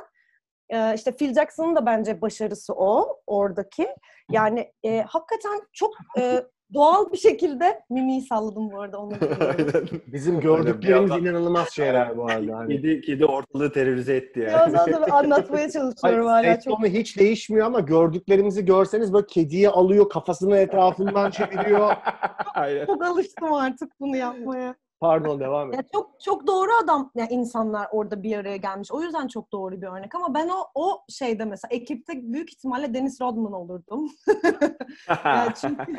e, 0.70 0.96
işte 0.96 1.16
Phil 1.16 1.34
Jackson'ın 1.34 1.76
da 1.76 1.86
bence 1.86 2.22
başarısı 2.22 2.74
o 2.74 3.20
oradaki. 3.28 3.88
Yani 4.32 4.72
e, 4.84 5.02
hakikaten 5.02 5.62
çok 5.74 5.94
e, 6.20 6.44
doğal 6.74 7.12
bir 7.12 7.18
şekilde 7.18 7.82
mimiyi 7.90 8.22
salladım 8.22 8.72
bu 8.72 8.82
arada 8.82 9.00
onu. 9.00 9.12
Bizim 10.08 10.40
gördüklerimiz 10.40 11.10
yandan- 11.12 11.26
inanılmaz 11.26 11.70
şeyler 11.70 12.18
bu 12.18 12.26
arada. 12.26 12.58
Hani. 12.58 12.76
Kedi, 12.76 13.02
kedi 13.02 13.26
ortalığı 13.26 13.72
terörize 13.72 14.16
etti 14.16 14.40
yani. 14.40 14.50
Biraz 14.74 14.74
daha 14.74 15.08
da 15.08 15.14
anlatmaya 15.16 15.70
çalışıyorum 15.72 16.26
hala 16.28 16.48
Hayır, 16.48 16.62
çok. 16.62 16.78
sonu 16.78 16.88
hiç 16.88 17.20
değişmiyor 17.20 17.66
ama 17.66 17.80
gördüklerimizi 17.80 18.66
görseniz 18.66 19.14
böyle 19.14 19.28
kediyi 19.28 19.70
alıyor 19.70 20.10
kafasını 20.10 20.58
etrafından 20.58 21.32
çeviriyor. 21.32 21.96
Aynen. 22.56 22.86
Çok 22.86 23.04
alıştım 23.04 23.54
artık 23.54 24.00
bunu 24.00 24.18
yapmaya. 24.18 24.76
Pardon 25.00 25.40
devam 25.40 25.70
et. 25.74 25.76
Ya 25.76 25.84
çok 25.94 26.22
çok 26.26 26.48
doğru 26.48 26.70
adam 26.84 27.12
yani 27.16 27.30
insanlar 27.32 27.88
orada 27.92 28.24
bir 28.24 28.38
araya 28.38 28.58
gelmiş. 28.58 28.92
O 28.92 29.02
yüzden 29.02 29.28
çok 29.28 29.52
doğru 29.52 29.82
bir 29.82 29.88
örnek 29.88 30.16
ama 30.16 30.34
ben 30.34 30.50
o 30.50 30.64
o 30.76 31.02
şeyde 31.10 31.46
mesela 31.46 31.70
ekipte 31.76 32.14
büyük 32.16 32.54
ihtimalle 32.54 32.94
Dennis 32.94 33.22
Rodman 33.22 33.54
olurdum. 33.54 34.12
Yani 35.26 35.52
çünkü 35.62 35.98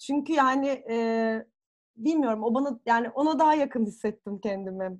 çünkü 0.00 0.32
yani 0.32 0.84
e, 0.90 0.96
bilmiyorum 1.96 2.44
o 2.44 2.54
bana 2.54 2.80
yani 2.86 3.10
ona 3.10 3.38
daha 3.38 3.54
yakın 3.54 3.86
hissettim 3.86 4.40
kendimi. 4.40 4.98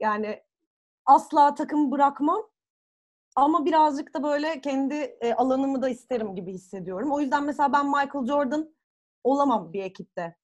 Yani 0.00 0.42
asla 1.06 1.54
takım 1.54 1.90
bırakmam 1.90 2.42
ama 3.36 3.64
birazcık 3.64 4.14
da 4.14 4.22
böyle 4.22 4.60
kendi 4.60 4.94
e, 4.94 5.34
alanımı 5.34 5.82
da 5.82 5.88
isterim 5.88 6.34
gibi 6.36 6.52
hissediyorum. 6.52 7.12
O 7.12 7.20
yüzden 7.20 7.44
mesela 7.44 7.72
ben 7.72 7.86
Michael 7.86 8.26
Jordan 8.26 8.74
olamam 9.24 9.72
bir 9.72 9.82
ekipte. 9.82 10.36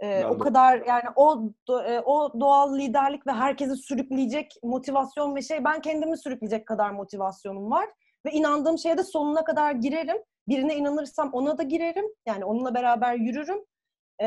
E, 0.00 0.24
o 0.24 0.34
de. 0.34 0.38
kadar 0.38 0.82
yani 0.86 1.04
o 1.16 1.52
do- 1.68 1.84
e, 1.86 2.00
o 2.00 2.40
doğal 2.40 2.78
liderlik 2.78 3.26
ve 3.26 3.32
herkesi 3.32 3.76
sürükleyecek 3.76 4.52
motivasyon 4.62 5.36
ve 5.36 5.42
şey 5.42 5.64
ben 5.64 5.80
kendimi 5.80 6.18
sürükleyecek 6.18 6.66
kadar 6.66 6.90
motivasyonum 6.90 7.70
var 7.70 7.88
ve 8.26 8.32
inandığım 8.32 8.78
şeye 8.78 8.98
de 8.98 9.04
sonuna 9.04 9.44
kadar 9.44 9.72
girerim. 9.72 10.16
Birine 10.48 10.76
inanırsam 10.76 11.30
ona 11.32 11.58
da 11.58 11.62
girerim. 11.62 12.04
Yani 12.26 12.44
onunla 12.44 12.74
beraber 12.74 13.14
yürürüm. 13.14 13.64
E, 14.22 14.26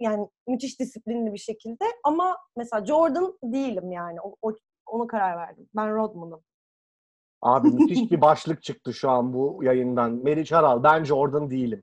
yani 0.00 0.28
müthiş 0.48 0.80
disiplinli 0.80 1.32
bir 1.32 1.38
şekilde 1.38 1.84
ama 2.04 2.36
mesela 2.56 2.86
Jordan 2.86 3.38
değilim 3.44 3.92
yani. 3.92 4.20
O, 4.20 4.36
o, 4.42 4.52
onu 4.86 5.06
karar 5.06 5.36
verdim. 5.36 5.68
Ben 5.76 5.94
Rodman'ım. 5.94 6.42
Abi 7.42 7.68
müthiş 7.68 7.98
bir 8.10 8.20
başlık 8.20 8.62
çıktı 8.62 8.94
şu 8.94 9.10
an 9.10 9.32
bu 9.32 9.60
yayından. 9.62 10.12
Meriç 10.12 10.52
Aral 10.52 10.82
ben 10.82 11.04
Jordan 11.04 11.50
değilim. 11.50 11.82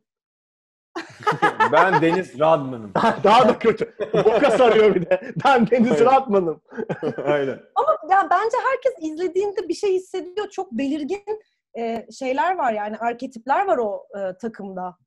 ben 1.72 2.02
Deniz 2.02 2.40
Radman'ım. 2.40 2.92
Daha 3.24 3.50
da 3.50 3.60
kötü. 3.60 3.94
Boka 4.14 4.52
sarıyor 4.52 4.96
bir 4.96 5.10
de. 5.10 5.34
Ben 5.46 5.70
Deniz 5.70 5.92
Aynen. 5.92 6.06
Radman'ım. 6.06 6.62
Aynen. 7.26 7.60
Ama 7.76 7.98
ya 8.10 8.28
bence 8.32 8.58
herkes 8.70 8.94
izlediğinde 9.12 9.70
bir 9.70 9.74
şey 9.74 9.94
hissediyor. 9.94 10.50
Çok 10.50 10.72
belirgin 10.72 11.42
e, 11.78 12.08
şeyler 12.20 12.58
var 12.58 12.74
yani 12.74 12.98
arketipler 12.98 13.68
var 13.68 13.78
o 13.78 14.08
e, 14.20 14.38
takımda. 14.38 14.98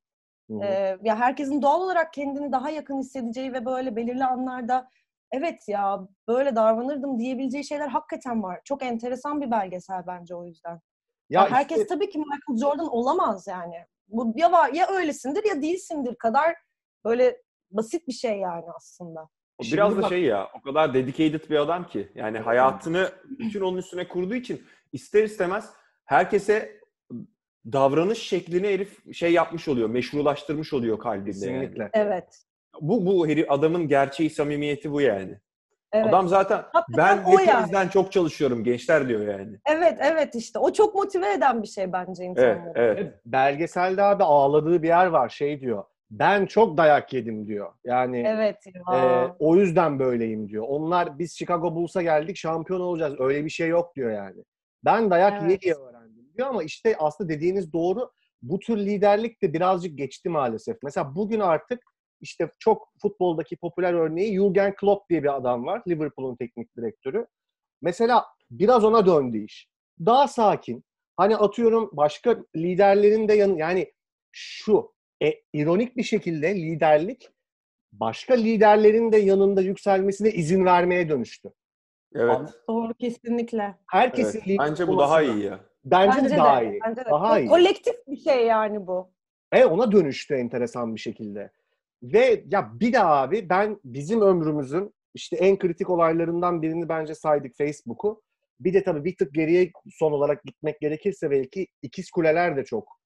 E, 0.63 0.97
ya 1.03 1.19
herkesin 1.19 1.61
doğal 1.61 1.81
olarak 1.81 2.13
kendini 2.13 2.51
daha 2.51 2.69
yakın 2.69 2.99
hissedeceği 2.99 3.53
ve 3.53 3.65
böyle 3.65 3.95
belirli 3.95 4.25
anlarda 4.25 4.89
evet 5.31 5.67
ya 5.67 5.99
böyle 6.27 6.55
davranırdım 6.55 7.19
diyebileceği 7.19 7.63
şeyler 7.65 7.87
hakikaten 7.87 8.43
var. 8.43 8.59
Çok 8.63 8.83
enteresan 8.83 9.41
bir 9.41 9.51
belgesel 9.51 10.07
bence 10.07 10.35
o 10.35 10.45
yüzden. 10.45 10.79
ya 11.29 11.41
Ya 11.43 11.51
herkes 11.51 11.77
işte- 11.77 11.93
tabii 11.93 12.09
ki 12.09 12.19
Michael 12.19 12.59
Jordan 12.61 12.87
olamaz 12.87 13.47
yani. 13.47 13.85
Bu 14.07 14.33
ya 14.35 14.51
var 14.51 14.69
ya 14.73 14.87
öylesindir 14.87 15.43
ya 15.49 15.61
değilsindir 15.61 16.15
kadar 16.15 16.55
böyle 17.05 17.41
basit 17.71 18.07
bir 18.07 18.13
şey 18.13 18.39
yani 18.39 18.65
aslında. 18.75 19.29
O 19.57 19.63
Şimdi 19.63 19.77
biraz 19.77 19.97
da 19.97 20.01
bak- 20.01 20.09
şey 20.09 20.23
ya, 20.23 20.47
o 20.59 20.61
kadar 20.61 20.93
dedicated 20.93 21.49
bir 21.49 21.55
adam 21.55 21.87
ki. 21.87 22.11
Yani 22.15 22.39
hayatını 22.39 23.09
bütün 23.39 23.61
onun 23.61 23.77
üstüne 23.77 24.07
kurduğu 24.07 24.35
için 24.35 24.63
ister 24.91 25.23
istemez 25.23 25.69
herkese 26.05 26.79
davranış 27.71 28.19
şeklini 28.19 28.67
herif 28.67 29.15
şey 29.15 29.33
yapmış 29.33 29.67
oluyor, 29.67 29.89
meşrulaştırmış 29.89 30.73
oluyor 30.73 30.99
kalbinde 30.99 31.45
yani. 31.47 31.59
Kesinlikle. 31.59 31.89
Evet. 31.93 32.41
Bu 32.81 33.05
bu 33.05 33.27
herif 33.27 33.51
adamın 33.51 33.87
gerçeği 33.87 34.29
samimiyeti 34.29 34.91
bu 34.91 35.01
yani. 35.01 35.39
Evet. 35.93 36.07
Adam 36.07 36.27
zaten 36.27 36.63
Hakikaten 36.73 37.25
ben 37.25 37.31
hepinizden 37.37 37.87
çok 37.87 38.11
çalışıyorum 38.11 38.63
gençler 38.63 39.07
diyor 39.09 39.27
yani. 39.27 39.57
Evet 39.69 39.97
evet 40.01 40.35
işte 40.35 40.59
o 40.59 40.73
çok 40.73 40.95
motive 40.95 41.33
eden 41.33 41.63
bir 41.63 41.67
şey 41.67 41.93
bence 41.93 42.23
Evet, 42.23 42.29
insanları. 42.37 42.71
evet. 42.75 42.99
Ve 42.99 43.13
Belgeselde 43.25 44.01
abi 44.03 44.23
ağladığı 44.23 44.83
bir 44.83 44.87
yer 44.87 45.05
var 45.05 45.29
şey 45.29 45.61
diyor. 45.61 45.83
Ben 46.11 46.45
çok 46.45 46.77
dayak 46.77 47.13
yedim 47.13 47.47
diyor. 47.47 47.71
Yani 47.85 48.23
Evet 48.27 48.57
ya. 48.91 48.97
e, 48.97 49.31
o 49.39 49.55
yüzden 49.55 49.99
böyleyim 49.99 50.49
diyor. 50.49 50.65
Onlar 50.67 51.19
biz 51.19 51.37
Chicago 51.37 51.75
Bulls'a 51.75 52.01
geldik 52.01 52.37
şampiyon 52.37 52.79
olacağız. 52.81 53.15
Öyle 53.19 53.45
bir 53.45 53.49
şey 53.49 53.67
yok 53.67 53.95
diyor 53.95 54.11
yani. 54.11 54.43
Ben 54.85 55.11
dayak 55.11 55.43
Evet. 55.43 55.63
yiye 55.63 55.75
öğrendim 55.75 55.94
diyor 56.37 56.47
ama 56.47 56.63
işte 56.63 56.95
aslında 56.99 57.29
dediğiniz 57.29 57.73
doğru. 57.73 58.11
Bu 58.41 58.59
tür 58.59 58.77
liderlik 58.77 59.41
de 59.41 59.53
birazcık 59.53 59.97
geçti 59.97 60.29
maalesef. 60.29 60.77
Mesela 60.83 61.15
bugün 61.15 61.39
artık 61.39 61.83
işte 62.21 62.49
çok 62.59 62.87
futboldaki 63.01 63.57
popüler 63.57 63.93
örneği 63.93 64.35
Jurgen 64.35 64.75
Klopp 64.75 65.09
diye 65.09 65.23
bir 65.23 65.35
adam 65.35 65.65
var. 65.65 65.81
Liverpool'un 65.87 66.35
teknik 66.35 66.77
direktörü. 66.77 67.27
Mesela 67.81 68.25
biraz 68.51 68.83
ona 68.83 69.05
döndü 69.05 69.45
iş. 69.45 69.69
Daha 69.99 70.27
sakin. 70.27 70.83
Hani 71.17 71.37
atıyorum 71.37 71.89
başka 71.93 72.43
liderlerin 72.55 73.27
de 73.27 73.33
yanı 73.33 73.59
yani 73.59 73.93
şu 74.31 74.93
e, 75.23 75.33
ironik 75.53 75.97
bir 75.97 76.03
şekilde 76.03 76.55
liderlik 76.55 77.29
başka 77.91 78.33
liderlerin 78.33 79.11
de 79.11 79.17
yanında 79.17 79.61
yükselmesine 79.61 80.31
izin 80.31 80.65
vermeye 80.65 81.09
dönüştü. 81.09 81.49
Evet. 82.15 82.39
Doğru 82.69 82.93
kesinlikle. 82.93 83.75
Herkesin 83.87 84.43
evet. 84.47 84.59
Bence 84.59 84.87
bu 84.87 84.99
daha 84.99 85.21
iyi 85.21 85.43
ya. 85.43 85.59
Bence, 85.85 86.29
de 86.29 86.37
daha 86.37 86.63
iyi. 86.63 86.79
bence 86.85 87.05
de. 87.05 87.09
Daha 87.09 87.39
iyi. 87.39 87.47
Kolektif 87.49 87.95
bir 88.07 88.17
şey 88.17 88.45
yani 88.45 88.87
bu. 88.87 89.11
E 89.51 89.65
ona 89.65 89.91
dönüştü 89.91 90.35
enteresan 90.35 90.95
bir 90.95 90.99
şekilde. 90.99 91.51
Ve 92.03 92.43
ya 92.51 92.71
bir 92.73 92.93
de 92.93 93.03
abi 93.03 93.49
ben 93.49 93.79
bizim 93.83 94.21
ömrümüzün 94.21 94.93
işte 95.13 95.35
en 95.35 95.57
kritik 95.59 95.89
olaylarından 95.89 96.61
birini 96.61 96.89
bence 96.89 97.15
saydık 97.15 97.57
Facebook'u. 97.57 98.21
Bir 98.59 98.73
de 98.73 98.83
tabii 98.83 99.03
bir 99.03 99.15
tık 99.17 99.33
geriye 99.33 99.71
son 99.91 100.11
olarak 100.11 100.43
gitmek 100.43 100.79
gerekirse 100.81 101.31
belki 101.31 101.67
ikiz 101.81 102.11
kuleler 102.11 102.57
de 102.57 102.65
çok 102.65 102.99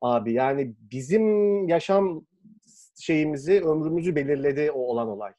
abi. 0.00 0.32
Yani 0.32 0.74
bizim 0.78 1.68
yaşam 1.68 2.22
şeyimizi, 3.00 3.60
ömrümüzü 3.64 4.16
belirledi 4.16 4.70
o 4.70 4.78
olan 4.78 5.08
olay. 5.08 5.32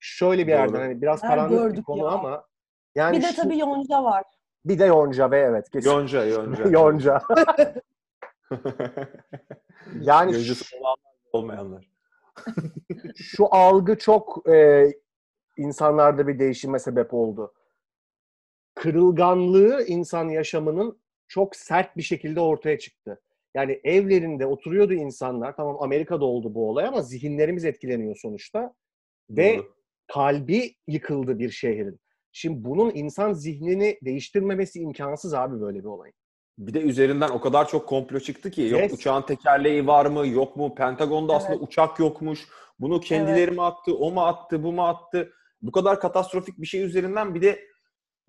Şöyle 0.00 0.46
bir 0.46 0.52
Doğru. 0.52 0.58
yerden 0.60 0.80
hani 0.80 1.02
biraz 1.02 1.22
Ben 1.22 1.28
karanlık 1.28 1.76
bir 1.76 1.82
konu 1.82 1.98
ya. 1.98 2.06
ama 2.08 2.44
yani 2.94 3.16
bir 3.18 3.22
de 3.22 3.26
şu- 3.26 3.36
tabii 3.36 3.58
Yonca 3.58 4.04
var. 4.04 4.24
Bir 4.64 4.78
de 4.78 4.84
Yonca 4.84 5.30
ve 5.30 5.38
evet 5.38 5.70
kesin. 5.70 5.90
Yonca, 5.90 6.24
yonca. 6.24 6.64
Yonca. 6.70 7.20
Yani 10.00 10.32
Yoncası 10.32 10.76
olanlar 10.76 10.96
olmayanlar. 11.32 11.90
şu 13.16 13.54
algı 13.54 13.98
çok 13.98 14.48
e, 14.48 14.86
insanlarda 15.56 16.28
bir 16.28 16.38
değişime 16.38 16.78
sebep 16.78 17.14
oldu. 17.14 17.52
Kırılganlığı 18.74 19.84
insan 19.86 20.28
yaşamının 20.28 21.00
çok 21.28 21.56
sert 21.56 21.96
bir 21.96 22.02
şekilde 22.02 22.40
ortaya 22.40 22.78
çıktı. 22.78 23.20
Yani 23.54 23.80
evlerinde 23.84 24.46
oturuyordu 24.46 24.92
insanlar. 24.92 25.56
Tamam 25.56 25.76
Amerika'da 25.82 26.24
oldu 26.24 26.54
bu 26.54 26.68
olay 26.70 26.86
ama 26.86 27.02
zihinlerimiz 27.02 27.64
etkileniyor 27.64 28.16
sonuçta. 28.16 28.74
Ve 29.30 29.58
Doğru. 29.58 29.74
kalbi 30.06 30.74
yıkıldı 30.86 31.38
bir 31.38 31.50
şehrin. 31.50 32.00
Şimdi 32.32 32.64
bunun 32.64 32.90
insan 32.94 33.32
zihnini 33.32 33.98
değiştirmemesi 34.04 34.80
imkansız 34.80 35.34
abi 35.34 35.60
böyle 35.60 35.78
bir 35.78 35.84
olay. 35.84 36.12
Bir 36.58 36.74
de 36.74 36.80
üzerinden 36.80 37.28
o 37.28 37.40
kadar 37.40 37.68
çok 37.68 37.88
komplo 37.88 38.20
çıktı 38.20 38.50
ki 38.50 38.62
yok 38.62 38.80
Yes. 38.80 38.92
uçağın 38.92 39.22
tekerleği 39.22 39.86
var 39.86 40.06
mı 40.06 40.26
yok 40.26 40.56
mu 40.56 40.74
Pentagon'da 40.74 41.34
aslında 41.34 41.52
Evet. 41.54 41.62
uçak 41.62 41.98
yokmuş. 41.98 42.48
Bunu 42.78 43.00
kendileri 43.00 43.50
mi 43.50 43.62
attı 43.62 43.94
o 43.96 44.10
mu 44.12 44.20
attı 44.20 44.62
bu 44.62 44.72
mu 44.72 44.86
attı. 44.86 45.32
Bu 45.62 45.72
kadar 45.72 46.00
katastrofik 46.00 46.58
bir 46.60 46.66
şey 46.66 46.82
üzerinden 46.82 47.34
bir 47.34 47.42
de 47.42 47.60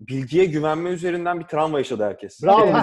bilgiye 0.00 0.44
güvenme 0.44 0.90
üzerinden 0.90 1.40
bir 1.40 1.44
travma 1.44 1.78
yaşadı 1.78 2.04
herkes. 2.04 2.42
Bravo. 2.42 2.76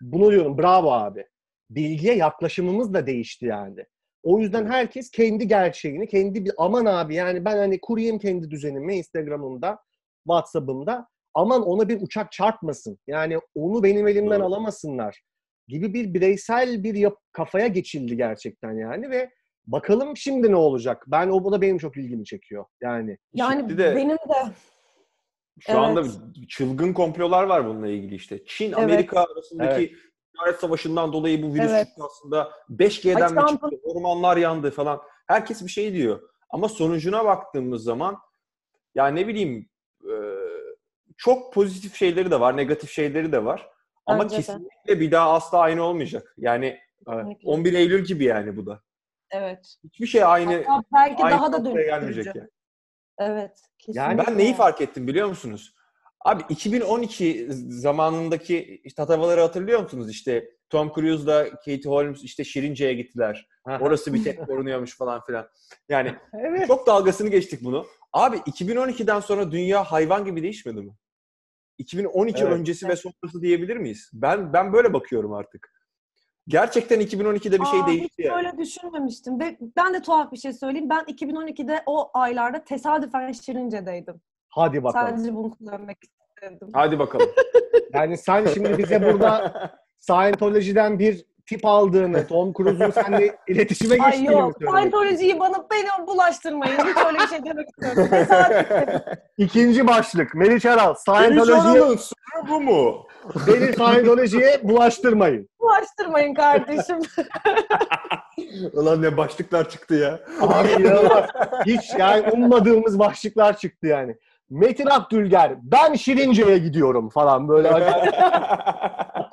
Bunu 0.00 0.30
diyorum 0.30 0.58
bravo 0.58 0.90
abi. 0.92 1.26
Bilgiye 1.70 2.14
yaklaşımımız 2.16 2.94
da 2.94 3.06
değişti 3.06 3.46
yani. 3.46 3.84
O 4.22 4.38
yüzden 4.38 4.62
Evet. 4.62 4.70
herkes 4.72 5.10
kendi 5.10 5.48
gerçeğini, 5.48 6.06
kendi 6.08 6.44
bir 6.44 6.52
aman 6.58 6.84
abi 6.84 7.14
yani 7.14 7.44
ben 7.44 7.56
hani 7.56 7.80
kurayım 7.80 8.18
kendi 8.18 8.50
düzenimi 8.50 8.96
Instagram'ımda, 8.96 9.78
WhatsApp'ımda. 10.26 11.06
Aman 11.34 11.62
ona 11.62 11.88
bir 11.88 12.02
uçak 12.02 12.32
çarpmasın. 12.32 12.98
Yani 13.06 13.38
onu 13.54 13.82
benim 13.82 14.08
elimden 14.08 14.40
Doğru. 14.40 14.46
alamasınlar 14.46 15.20
gibi 15.68 15.94
bir 15.94 16.14
bireysel 16.14 16.82
bir 16.84 16.94
yap- 16.94 17.20
kafaya 17.32 17.66
geçildi 17.66 18.16
gerçekten 18.16 18.72
yani 18.72 19.10
ve 19.10 19.30
bakalım 19.66 20.16
şimdi 20.16 20.50
ne 20.50 20.56
olacak? 20.56 21.04
Ben 21.06 21.28
o 21.28 21.44
bu 21.44 21.52
da 21.52 21.60
benim 21.62 21.78
çok 21.78 21.96
ilgimi 21.96 22.24
çekiyor. 22.24 22.64
Yani 22.82 23.18
Yani 23.34 23.58
Şimdi 23.60 23.78
de- 23.78 23.96
benim 23.96 24.16
de 24.16 24.52
Şu 25.60 25.78
anda 25.78 26.00
Evet. 26.00 26.10
çılgın 26.48 26.92
komplolar 26.92 27.44
var 27.44 27.66
bununla 27.66 27.88
ilgili 27.88 28.14
işte. 28.14 28.44
Çin, 28.46 28.64
Evet. 28.66 28.78
Amerika 28.78 29.20
arasındaki 29.20 29.80
Evet. 29.80 29.90
ticaret 30.34 30.60
savaşından 30.60 31.12
dolayı 31.12 31.42
bu 31.42 31.54
virüs 31.54 31.70
Evet. 31.70 31.86
çıktı 31.86 32.02
aslında. 32.04 32.50
5G'den 32.70 33.36
Ay, 33.36 33.42
mi 33.44 33.50
çıktı, 33.50 33.68
ormanlar 33.84 34.36
yandı 34.36 34.70
falan. 34.70 35.00
Herkes 35.26 35.62
bir 35.64 35.70
şey 35.70 35.92
diyor. 35.92 36.20
Ama 36.50 36.68
sonucuna 36.68 37.24
baktığımız 37.24 37.82
zaman 37.84 38.16
ya 38.94 39.06
ne 39.06 39.28
bileyim 39.28 39.68
çok 41.20 41.52
pozitif 41.52 41.96
şeyleri 41.96 42.30
de 42.30 42.40
var, 42.40 42.56
negatif 42.56 42.90
şeyleri 42.90 43.32
de 43.32 43.44
var. 43.44 43.68
Ama 44.06 44.22
Bence 44.22 44.36
de. 44.36 44.40
kesinlikle 44.40 45.00
bir 45.00 45.10
daha 45.10 45.32
asla 45.32 45.58
aynı 45.58 45.82
olmayacak. 45.82 46.34
Yani 46.36 46.78
Kesinlikle. 47.06 47.48
11 47.50 47.72
Eylül 47.72 48.04
gibi 48.04 48.24
yani 48.24 48.56
bu 48.56 48.66
da. 48.66 48.82
evet. 49.30 49.76
Hiçbir 49.84 50.06
şey 50.06 50.24
aynı 50.24 50.64
Hatta 50.66 50.82
belki 50.94 51.24
aynı 51.24 51.36
daha 51.36 51.52
da 51.52 51.64
dönüştürücü. 51.64 52.32
yani. 52.34 52.48
Evet. 53.18 53.60
Yani 53.88 54.16
kesinlikle. 54.16 54.26
Ben 54.26 54.38
neyi 54.38 54.54
fark 54.54 54.80
ettim 54.80 55.06
biliyor 55.06 55.28
musunuz? 55.28 55.74
Abi 56.24 56.42
2012 56.48 57.46
zamanındaki 57.68 58.82
tatavaları 58.96 59.40
hatırlıyor 59.40 59.82
musunuz? 59.82 60.10
İşte 60.10 60.50
Tom 60.70 60.92
Cruise'la 60.94 61.50
Katie 61.50 61.84
Holmes 61.84 62.24
işte 62.24 62.44
Şirince'ye 62.44 62.94
gittiler. 62.94 63.48
Orası 63.66 64.14
bir 64.14 64.24
tek 64.24 64.46
korunuyormuş 64.46 64.96
falan 64.96 65.20
filan. 65.26 65.48
Yani 65.88 66.14
evet. 66.34 66.66
çok 66.66 66.86
dalgasını 66.86 67.28
geçtik 67.28 67.64
bunu. 67.64 67.86
Abi 68.12 68.36
2012'den 68.36 69.20
sonra 69.20 69.52
dünya 69.52 69.84
hayvan 69.84 70.24
gibi 70.24 70.42
değişmedi 70.42 70.80
mi? 70.80 70.92
2012 71.80 72.42
Evet. 72.42 72.52
öncesi 72.52 72.88
ve 72.88 72.96
sonrası 72.96 73.42
diyebilir 73.42 73.76
miyiz? 73.76 74.10
Ben 74.14 74.52
ben 74.52 74.72
böyle 74.72 74.92
bakıyorum 74.92 75.32
artık. 75.32 75.72
Gerçekten 76.48 77.00
2012'de 77.00 77.60
bir 77.60 77.64
şey 77.66 77.80
Aa, 77.80 77.86
değişti 77.86 78.08
hiç 78.18 78.24
yani. 78.26 78.36
böyle 78.44 78.58
düşünmemiştim. 78.58 79.40
Ve 79.40 79.58
Ben 79.76 79.94
de 79.94 80.02
tuhaf 80.02 80.32
bir 80.32 80.36
şey 80.36 80.52
söyleyeyim. 80.52 80.90
Ben 80.90 81.04
2012'de 81.04 81.82
o 81.86 82.10
aylarda 82.14 82.64
tesadüfen 82.64 83.32
Şirince'deydim. 83.32 84.20
Hadi 84.48 84.84
bakalım. 84.84 85.08
Sadece 85.16 85.34
bunu 85.34 85.50
kullanmak 85.50 85.96
istedim. 86.04 86.68
Hadi 86.72 86.98
bakalım. 86.98 87.28
Yani 87.94 88.18
sen 88.18 88.46
şimdi 88.46 88.78
bize 88.78 89.02
burada 89.02 89.52
Scientology'den 90.00 90.98
bir 90.98 91.24
tip 91.50 91.64
aldığını, 91.64 92.26
Tom 92.26 92.52
Cruise'un 92.52 92.90
seninle 92.90 93.36
iletişime 93.48 94.04
Ay 94.04 94.10
geçtiğini 94.10 94.28
mi 94.28 94.40
yok. 94.40 94.52
Scientology'yi 94.56 95.40
bana 95.40 95.66
beni 95.70 96.06
bulaştırmayın. 96.06 96.78
Hiç 96.78 96.96
öyle 97.06 97.18
bir 97.18 97.26
şey 97.28 97.44
demek 97.44 97.68
istemiyorum. 97.68 99.00
İkinci 99.38 99.86
başlık. 99.86 100.34
Melih 100.34 100.60
Çaral. 100.60 100.94
Scientology'ye... 100.94 101.84
Bu 102.48 102.60
mu? 102.60 103.06
beni 103.46 103.72
Scientology'ye 103.72 104.60
bulaştırmayın. 104.62 105.48
bulaştırmayın 105.60 106.34
kardeşim. 106.34 106.98
Ulan 108.72 109.02
ne 109.02 109.16
başlıklar 109.16 109.68
çıktı 109.68 109.94
ya. 109.94 110.20
Abi 110.40 110.82
inanılmaz. 110.82 111.24
Hiç 111.66 111.94
yani 111.98 112.30
ummadığımız 112.30 112.98
başlıklar 112.98 113.56
çıktı 113.56 113.86
yani. 113.86 114.16
Metin 114.50 114.86
Abdülger, 114.86 115.52
ben 115.62 115.94
Şirince'ye 115.94 116.58
gidiyorum 116.58 117.08
falan 117.08 117.48
böyle. 117.48 117.70
acayip. 117.70 118.14
Ay 118.14 118.18
Allah'ım 118.20 118.62
ya. 119.14 119.30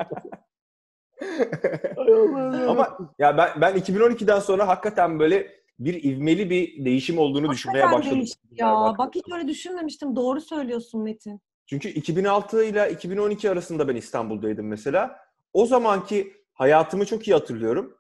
Ama 2.67 2.97
ya 3.19 3.37
ben 3.37 3.61
ben 3.61 3.75
2012'den 3.75 4.39
sonra 4.39 4.67
hakikaten 4.67 5.19
böyle 5.19 5.57
bir 5.79 6.03
ivmeli 6.03 6.49
bir 6.49 6.85
değişim 6.85 7.17
olduğunu 7.17 7.51
düşünmeye 7.51 7.81
Hakikaten 7.81 7.99
başladım. 7.99 8.17
değişik 8.17 8.39
ya. 8.59 8.95
Bak 8.97 9.15
hiç 9.15 9.23
öyle 9.33 9.47
düşünmemiştim. 9.47 10.15
Doğru 10.15 10.41
söylüyorsun 10.41 11.01
Metin. 11.01 11.41
Çünkü 11.65 11.89
2006 11.89 12.63
ile 12.63 12.91
2012 12.91 13.49
arasında 13.49 13.87
ben 13.87 13.95
İstanbul'daydım 13.95 14.67
mesela. 14.67 15.19
O 15.53 15.65
zamanki 15.65 16.33
hayatımı 16.53 17.05
çok 17.05 17.27
iyi 17.27 17.33
hatırlıyorum. 17.33 17.97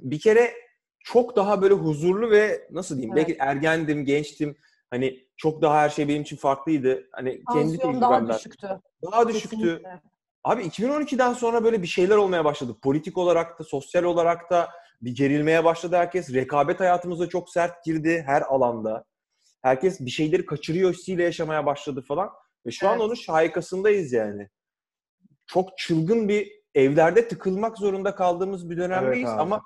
Bir 0.00 0.20
kere 0.20 0.52
çok 1.00 1.36
daha 1.36 1.62
böyle 1.62 1.74
huzurlu 1.74 2.30
ve 2.30 2.68
nasıl 2.70 2.96
diyeyim 2.96 3.16
Evet. 3.16 3.28
belki 3.28 3.40
ergendim, 3.40 4.04
gençtim. 4.04 4.56
Hani 4.90 5.26
çok 5.36 5.62
daha 5.62 5.78
her 5.78 5.88
şey 5.88 6.08
benim 6.08 6.22
için 6.22 6.36
farklıydı. 6.36 7.08
Hani 7.12 7.30
kendi 7.52 7.78
Tansiyon 7.78 8.00
daha 8.00 8.28
düşüktü. 8.28 8.80
Daha 9.02 9.28
düşüktü. 9.28 9.56
Kesinlikle. 9.56 10.02
Abi 10.44 10.62
2012'den 10.62 11.32
sonra 11.32 11.64
böyle 11.64 11.82
bir 11.82 11.86
şeyler 11.86 12.16
olmaya 12.16 12.44
başladı. 12.44 12.76
Politik 12.82 13.18
olarak 13.18 13.58
da, 13.58 13.64
sosyal 13.64 14.04
olarak 14.04 14.50
da 14.50 14.70
bir 15.02 15.14
gerilmeye 15.16 15.64
başladı 15.64 15.96
herkes. 15.96 16.34
Rekabet 16.34 16.80
hayatımıza 16.80 17.28
çok 17.28 17.50
sert 17.50 17.84
girdi 17.84 18.22
her 18.26 18.42
alanda. 18.42 19.04
Herkes 19.62 20.00
bir 20.00 20.10
şeyleri 20.10 20.46
kaçırıyor 20.46 20.92
hissiyle 20.92 21.22
yaşamaya 21.22 21.66
başladı 21.66 22.04
falan. 22.08 22.30
Ve 22.66 22.70
şu 22.70 22.88
an 22.88 22.92
Evet. 22.92 23.02
onun 23.02 23.14
şahikasındayız 23.14 24.12
yani. 24.12 24.48
Çok 25.46 25.78
çılgın 25.78 26.28
bir 26.28 26.52
evlerde 26.74 27.28
tıkılmak 27.28 27.78
zorunda 27.78 28.14
kaldığımız 28.14 28.70
bir 28.70 28.76
dönemdeyiz 28.76 29.28
Evet 29.28 29.34
abi. 29.34 29.42
ama 29.42 29.62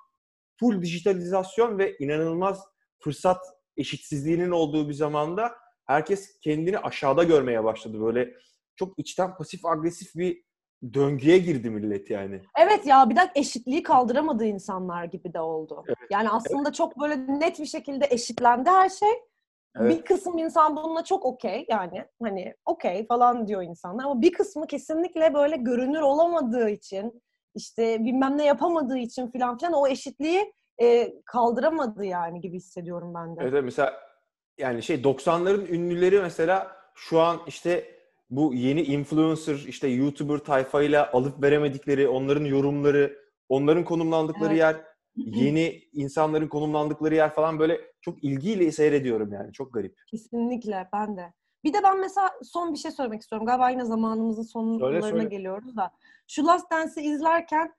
full 0.60 0.82
dijitalizasyon 0.82 1.78
ve 1.78 1.96
inanılmaz 1.98 2.60
fırsat 2.98 3.40
eşitsizliğinin 3.76 4.50
olduğu 4.50 4.88
bir 4.88 4.94
zamanda 4.94 5.54
herkes 5.86 6.40
kendini 6.40 6.78
aşağıda 6.78 7.24
görmeye 7.24 7.64
başladı. 7.64 8.00
Böyle 8.00 8.34
çok 8.76 8.98
içten 8.98 9.36
pasif 9.36 9.64
agresif 9.66 10.14
bir 10.14 10.45
döngüye 10.94 11.38
girdi 11.38 11.70
millet 11.70 12.10
yani. 12.10 12.42
Evet 12.58 12.86
ya 12.86 13.10
bir 13.10 13.16
dakika 13.16 13.40
eşitliği 13.40 13.82
kaldıramadı 13.82 14.44
insanlar 14.44 15.04
gibi 15.04 15.32
de 15.32 15.40
oldu. 15.40 15.84
Evet. 15.86 16.10
Yani 16.10 16.30
aslında 16.30 16.72
çok 16.72 17.00
böyle 17.00 17.40
net 17.40 17.60
bir 17.60 17.66
şekilde 17.66 18.06
eşitlendi 18.10 18.70
her 18.70 18.88
şey. 18.88 19.10
Evet. 19.80 19.90
Bir 19.90 20.04
kısım 20.04 20.38
insan 20.38 20.76
bununla 20.76 21.04
çok 21.04 21.24
okey 21.24 21.66
yani 21.68 22.04
hani 22.22 22.54
okey 22.66 23.06
falan 23.06 23.46
diyor 23.46 23.62
insanlar 23.62 24.04
ama 24.04 24.22
bir 24.22 24.32
kısmı 24.32 24.66
kesinlikle 24.66 25.34
böyle 25.34 25.56
görünür 25.56 26.00
olamadığı 26.00 26.70
için 26.70 27.22
işte 27.54 28.04
bilmem 28.04 28.38
ne 28.38 28.44
yapamadığı 28.44 28.98
için 28.98 29.30
filan 29.30 29.58
filan 29.58 29.72
o 29.72 29.86
eşitliği 29.86 30.52
e, 30.82 31.12
kaldıramadı 31.24 32.04
yani 32.04 32.40
gibi 32.40 32.56
hissediyorum 32.56 33.14
ben 33.14 33.36
de. 33.36 33.40
Evet 33.42 33.52
evet, 33.52 33.64
mesela 33.64 33.94
yani 34.58 34.82
şey 34.82 34.96
90'ların 34.96 35.68
ünlüleri 35.68 36.20
mesela 36.20 36.76
şu 36.94 37.20
an 37.20 37.40
işte 37.46 37.95
bu 38.30 38.54
yeni 38.54 38.82
influencer 38.82 39.64
işte 39.68 39.88
YouTuber 39.88 40.38
tayfayla 40.38 41.12
alıp 41.12 41.42
veremedikleri 41.42 42.08
onların 42.08 42.44
yorumları, 42.44 43.18
onların 43.48 43.84
konumlandıkları 43.84 44.48
Evet. 44.48 44.58
yer, 44.58 44.84
yeni 45.16 45.82
insanların 45.92 46.48
konumlandıkları 46.48 47.14
yer 47.14 47.34
falan 47.34 47.58
böyle 47.58 47.80
çok 48.00 48.24
ilgiyle 48.24 48.72
seyrediyorum 48.72 49.32
yani. 49.32 49.52
Çok 49.52 49.74
garip. 49.74 49.98
Kesinlikle 50.10 50.88
ben 50.92 51.16
de. 51.16 51.32
Bir 51.64 51.72
de 51.72 51.78
ben 51.82 52.00
mesela 52.00 52.30
son 52.42 52.72
bir 52.72 52.78
şey 52.78 52.90
söylemek 52.90 53.22
istiyorum. 53.22 53.46
Galiba 53.46 53.70
yine 53.70 53.84
zamanımızın 53.84 54.42
sonlarına 54.42 55.22
geliyoruz 55.24 55.76
da. 55.76 55.90
Şu 56.28 56.46
Last 56.46 56.70
Dance'i 56.72 57.04
izlerken 57.04 57.74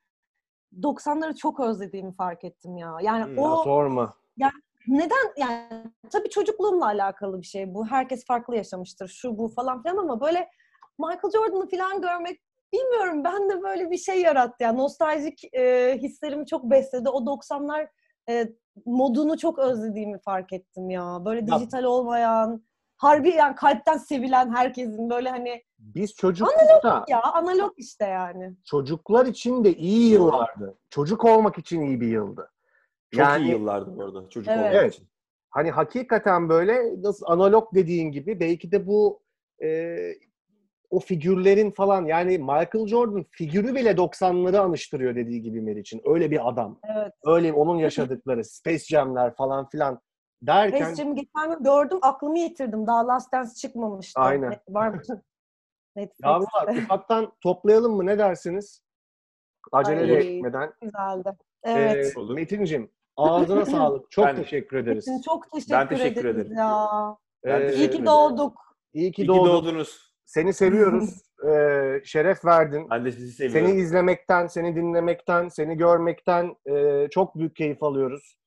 90'ları 0.82 1.36
çok 1.36 1.60
özlediğimi 1.60 2.14
fark 2.14 2.44
ettim 2.44 2.78
ya. 2.78 2.98
Yani 3.02 3.26
Hmm, 3.26 3.38
o 3.38 3.50
Ya 3.50 3.56
sorma. 3.64 4.14
Neden 4.88 5.34
yani 5.38 5.68
tabii 6.10 6.30
çocukluğumla 6.30 6.86
alakalı 6.86 7.42
bir 7.42 7.46
şey 7.48 7.74
bu. 7.74 7.86
Herkes 7.88 8.26
farklı 8.26 8.56
yaşamıştır 8.56 9.08
şu 9.08 9.38
bu 9.38 9.48
falan 9.48 9.84
filan 9.84 9.98
ama 9.98 10.22
böyle 10.22 10.50
Michael 11.00 11.32
Jordan'ı 11.34 11.70
falan 11.70 12.02
görmek 12.02 12.40
bilmiyorum 12.74 13.24
ben 13.24 13.50
de 13.50 13.62
böyle 13.64 13.92
bir 13.92 13.98
şey 13.98 14.22
yarattı. 14.22 14.56
Yani 14.64 14.78
nostaljik 14.78 15.54
e, 15.54 15.98
hislerimi 16.02 16.46
çok 16.46 16.64
besledi. 16.64 17.10
O 17.10 17.20
90'lar 17.26 17.88
e, 18.30 18.50
modunu 18.86 19.38
çok 19.38 19.60
özlediğimi 19.60 20.20
fark 20.20 20.54
ettim 20.54 20.90
ya. 20.90 21.18
Böyle 21.26 21.40
Ya- 21.40 21.48
dijital 21.60 21.84
olmayan, 21.84 22.64
harbi 22.98 23.30
yani 23.30 23.56
kalpten 23.56 23.98
sevilen 23.98 24.56
herkesin 24.56 25.10
böyle 25.10 25.30
hani 25.30 25.64
Biz 25.80 26.14
çocuklukta 26.16 27.06
ya 27.08 27.22
analog 27.22 27.74
işte 27.78 28.06
yani. 28.06 28.56
çocuklar 28.66 29.26
için 29.26 29.64
de 29.64 29.74
iyi 29.74 30.12
yıllardı. 30.12 30.78
Çocuk 30.90 31.26
olmak 31.26 31.58
için 31.58 31.82
iyi 31.82 32.02
bir 32.02 32.08
yıldı. 32.08 32.52
Çok 33.12 33.20
Yani- 33.20 33.46
iyi 33.46 33.52
yıllardı 33.52 33.98
bu 33.98 34.04
arada 34.04 34.30
çocuk 34.30 34.54
Evet. 34.58 34.76
olmak 34.76 34.94
için. 34.94 35.08
Hani 35.50 35.72
hakikaten 35.72 36.50
böyle 36.50 37.02
nasıl 37.04 37.26
analog 37.30 37.76
dediğin 37.76 38.12
gibi 38.12 38.40
belki 38.40 38.72
de 38.72 38.88
bu 38.88 39.22
e, 39.64 39.98
o 40.90 41.00
figürlerin 41.00 41.72
falan 41.72 42.06
yani 42.06 42.38
Michael 42.38 42.88
Jordan 42.88 43.26
figürü 43.32 43.76
bile 43.76 43.98
90'ları 43.98 44.60
anıştırıyor 44.60 45.16
dediği 45.16 45.42
gibi 45.42 45.62
Meriç'in. 45.62 46.02
Öyle 46.06 46.32
bir 46.32 46.50
adam. 46.50 46.80
Evet. 46.84 47.14
Öyle 47.26 47.54
onun 47.54 47.78
yaşadıkları 47.78 48.44
Space 48.46 48.84
Jam'ler 48.86 49.36
falan 49.36 49.70
filan 49.70 50.02
derken 50.42 50.86
Space 50.86 50.96
Jam'i 51.04 51.16
geçen 51.16 51.50
gün 51.52 51.64
gördüm 51.64 52.00
aklımı 52.02 52.40
yitirdim. 52.40 52.88
Daha 52.88 53.08
Last 53.08 53.34
Dance 53.34 53.54
çıkmamıştı. 53.54 54.20
Aynen. 54.20 54.52
Ne- 54.52 54.60
Var 54.70 54.88
mı? 54.90 55.02
Yavrular 56.24 56.68
ufaktan 56.84 57.32
toplayalım 57.42 57.96
mı 57.96 58.06
ne 58.06 58.18
dersiniz? 58.18 58.82
Acele 59.72 60.00
Ay. 60.18 60.38
etmeden. 60.38 60.74
Güzeldi. 60.82 61.30
Evet. 61.64 62.14
Ee. 62.18 62.34
Metin'cim 62.34 62.92
ağzına 63.18 63.66
sağlık. 63.76 64.12
Çok 64.12 64.26
Ben- 64.26 64.36
teşekkür 64.36 64.78
ederiz. 64.78 65.06
Çok 65.26 65.52
teşekkür, 65.52 65.74
Ben 65.74 65.90
teşekkür 65.90 66.26
ederiz 66.26 66.38
ederim. 66.46 66.58
ya. 66.58 66.88
Ben 67.46 67.62
Ee, 67.62 67.74
İyi 67.74 67.90
ki 67.92 68.06
doğduk. 68.06 68.58
iyi 68.94 69.12
ki 69.12 69.22
İyi 69.22 69.28
doğdun. 69.28 69.46
doğdunuz. 69.52 70.14
Seni 70.26 70.54
seviyoruz. 70.54 71.22
Ee, 71.50 72.02
şeref 72.06 72.46
verdin. 72.46 72.88
Ben 72.90 73.06
de 73.06 73.12
sizi 73.12 73.32
seviyorum. 73.32 73.68
Seni 73.68 73.80
izlemekten, 73.80 74.48
seni 74.48 74.76
dinlemekten, 74.76 75.48
seni 75.48 75.78
görmekten 75.78 76.56
e, 76.66 77.08
çok 77.12 77.36
büyük 77.36 77.56
keyif 77.56 77.84
alıyoruz. 77.84 78.38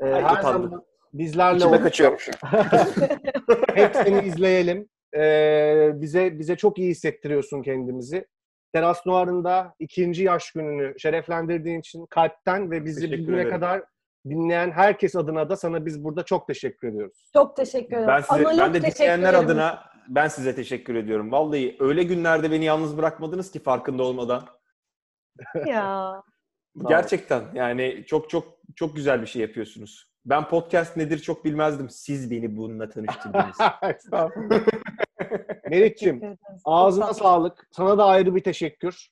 E, 0.00 0.04
Ay, 0.04 0.22
her 0.22 0.38
utandım. 0.38 0.62
zaman 0.70 0.84
bizlerle 1.12 1.56
İçime 1.56 1.80
kaçıyorum. 1.80 2.18
Hep 3.74 3.94
seni 3.96 4.26
izleyelim. 4.26 4.88
E, 5.16 5.90
bize 5.94 6.38
bize 6.38 6.56
çok 6.56 6.78
iyi 6.78 6.90
hissettiriyorsun 6.90 7.62
kendimizi. 7.62 8.26
Teras 8.72 9.06
Noir'ın 9.06 9.44
da 9.44 9.74
ikinci 9.78 10.24
yaş 10.24 10.52
gününü 10.52 10.98
şereflendirdiğin 10.98 11.80
için 11.80 12.06
kalpten 12.06 12.70
ve 12.70 12.84
bizi 12.84 13.12
bugüne 13.22 13.48
kadar 13.48 13.82
dinleyen 14.30 14.70
herkes 14.70 15.16
adına 15.16 15.50
da 15.50 15.56
sana 15.56 15.86
biz 15.86 16.04
burada 16.04 16.22
çok 16.22 16.46
teşekkür 16.46 16.88
ediyoruz. 16.88 17.30
Çok 17.32 17.56
teşekkür 17.56 17.96
ederim. 17.96 18.08
Ben 18.08 18.20
size, 18.20 18.48
Analog 18.48 18.58
ben 18.58 18.74
de 18.74 18.82
dinleyenler 18.82 19.30
ederim. 19.34 19.46
adına 19.46 19.84
ben 20.08 20.28
size 20.28 20.54
teşekkür 20.54 20.94
ediyorum. 20.94 21.32
Vallahi 21.32 21.76
öyle 21.80 22.02
günlerde 22.02 22.50
beni 22.50 22.64
yalnız 22.64 22.96
bırakmadınız 22.98 23.50
ki 23.50 23.58
farkında 23.62 24.02
olmadan. 24.02 24.46
Ya. 25.66 26.22
Gerçekten 26.88 27.42
yani 27.54 28.04
çok 28.06 28.30
çok 28.30 28.44
çok 28.76 28.96
güzel 28.96 29.22
bir 29.22 29.26
şey 29.26 29.42
yapıyorsunuz. 29.42 30.10
Ben 30.26 30.48
podcast 30.48 30.96
nedir 30.96 31.18
çok 31.18 31.44
bilmezdim. 31.44 31.90
Siz 31.90 32.30
beni 32.30 32.56
bununla 32.56 32.88
tanıştırdınız. 32.88 33.56
Ederiz. 35.70 36.38
ağzına 36.64 37.14
sağlık. 37.14 37.68
Sana 37.70 37.98
da 37.98 38.04
ayrı 38.04 38.34
bir 38.34 38.42
teşekkür. 38.44 39.08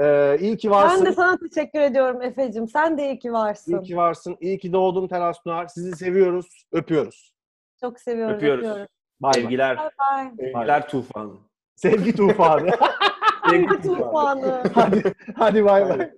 Ee, 0.00 0.36
iyi 0.40 0.56
ki 0.56 0.70
varsın. 0.70 1.04
Ben 1.04 1.12
de 1.12 1.14
sana 1.14 1.36
teşekkür 1.36 1.80
ediyorum 1.80 2.22
Efe'cim. 2.22 2.68
Sen 2.68 2.98
de 2.98 3.04
iyi 3.04 3.18
ki 3.18 3.32
varsın. 3.32 3.72
İyi 3.72 3.82
ki 3.82 3.96
varsın. 3.96 4.36
İyi 4.40 4.58
ki 4.58 4.72
doğdun 4.72 5.08
Teras 5.08 5.46
Noir. 5.46 5.66
Sizi 5.68 5.96
seviyoruz. 5.96 6.66
Öpüyoruz. 6.72 7.32
Çok 7.80 8.00
seviyoruz. 8.00 8.36
Öpüyoruz. 8.36 8.64
öpüyoruz. 8.64 8.86
Bay 9.20 9.32
bay. 9.32 9.42
Sevgiler. 9.42 9.76
Bye 9.76 9.90
bye. 10.38 10.52
Sevgiler 10.52 10.88
tufan. 10.88 11.38
Sevgi 11.76 12.16
tufanı. 12.16 12.70
Sevgi 13.50 13.82
tufanı. 13.82 14.62
hadi, 14.74 15.02
hadi 15.36 15.64
bay 15.64 15.88
bay. 15.88 16.10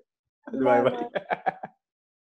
Hadi 0.43 0.65
bay 0.65 0.85
bay. 0.85 0.93
bay. 0.93 1.09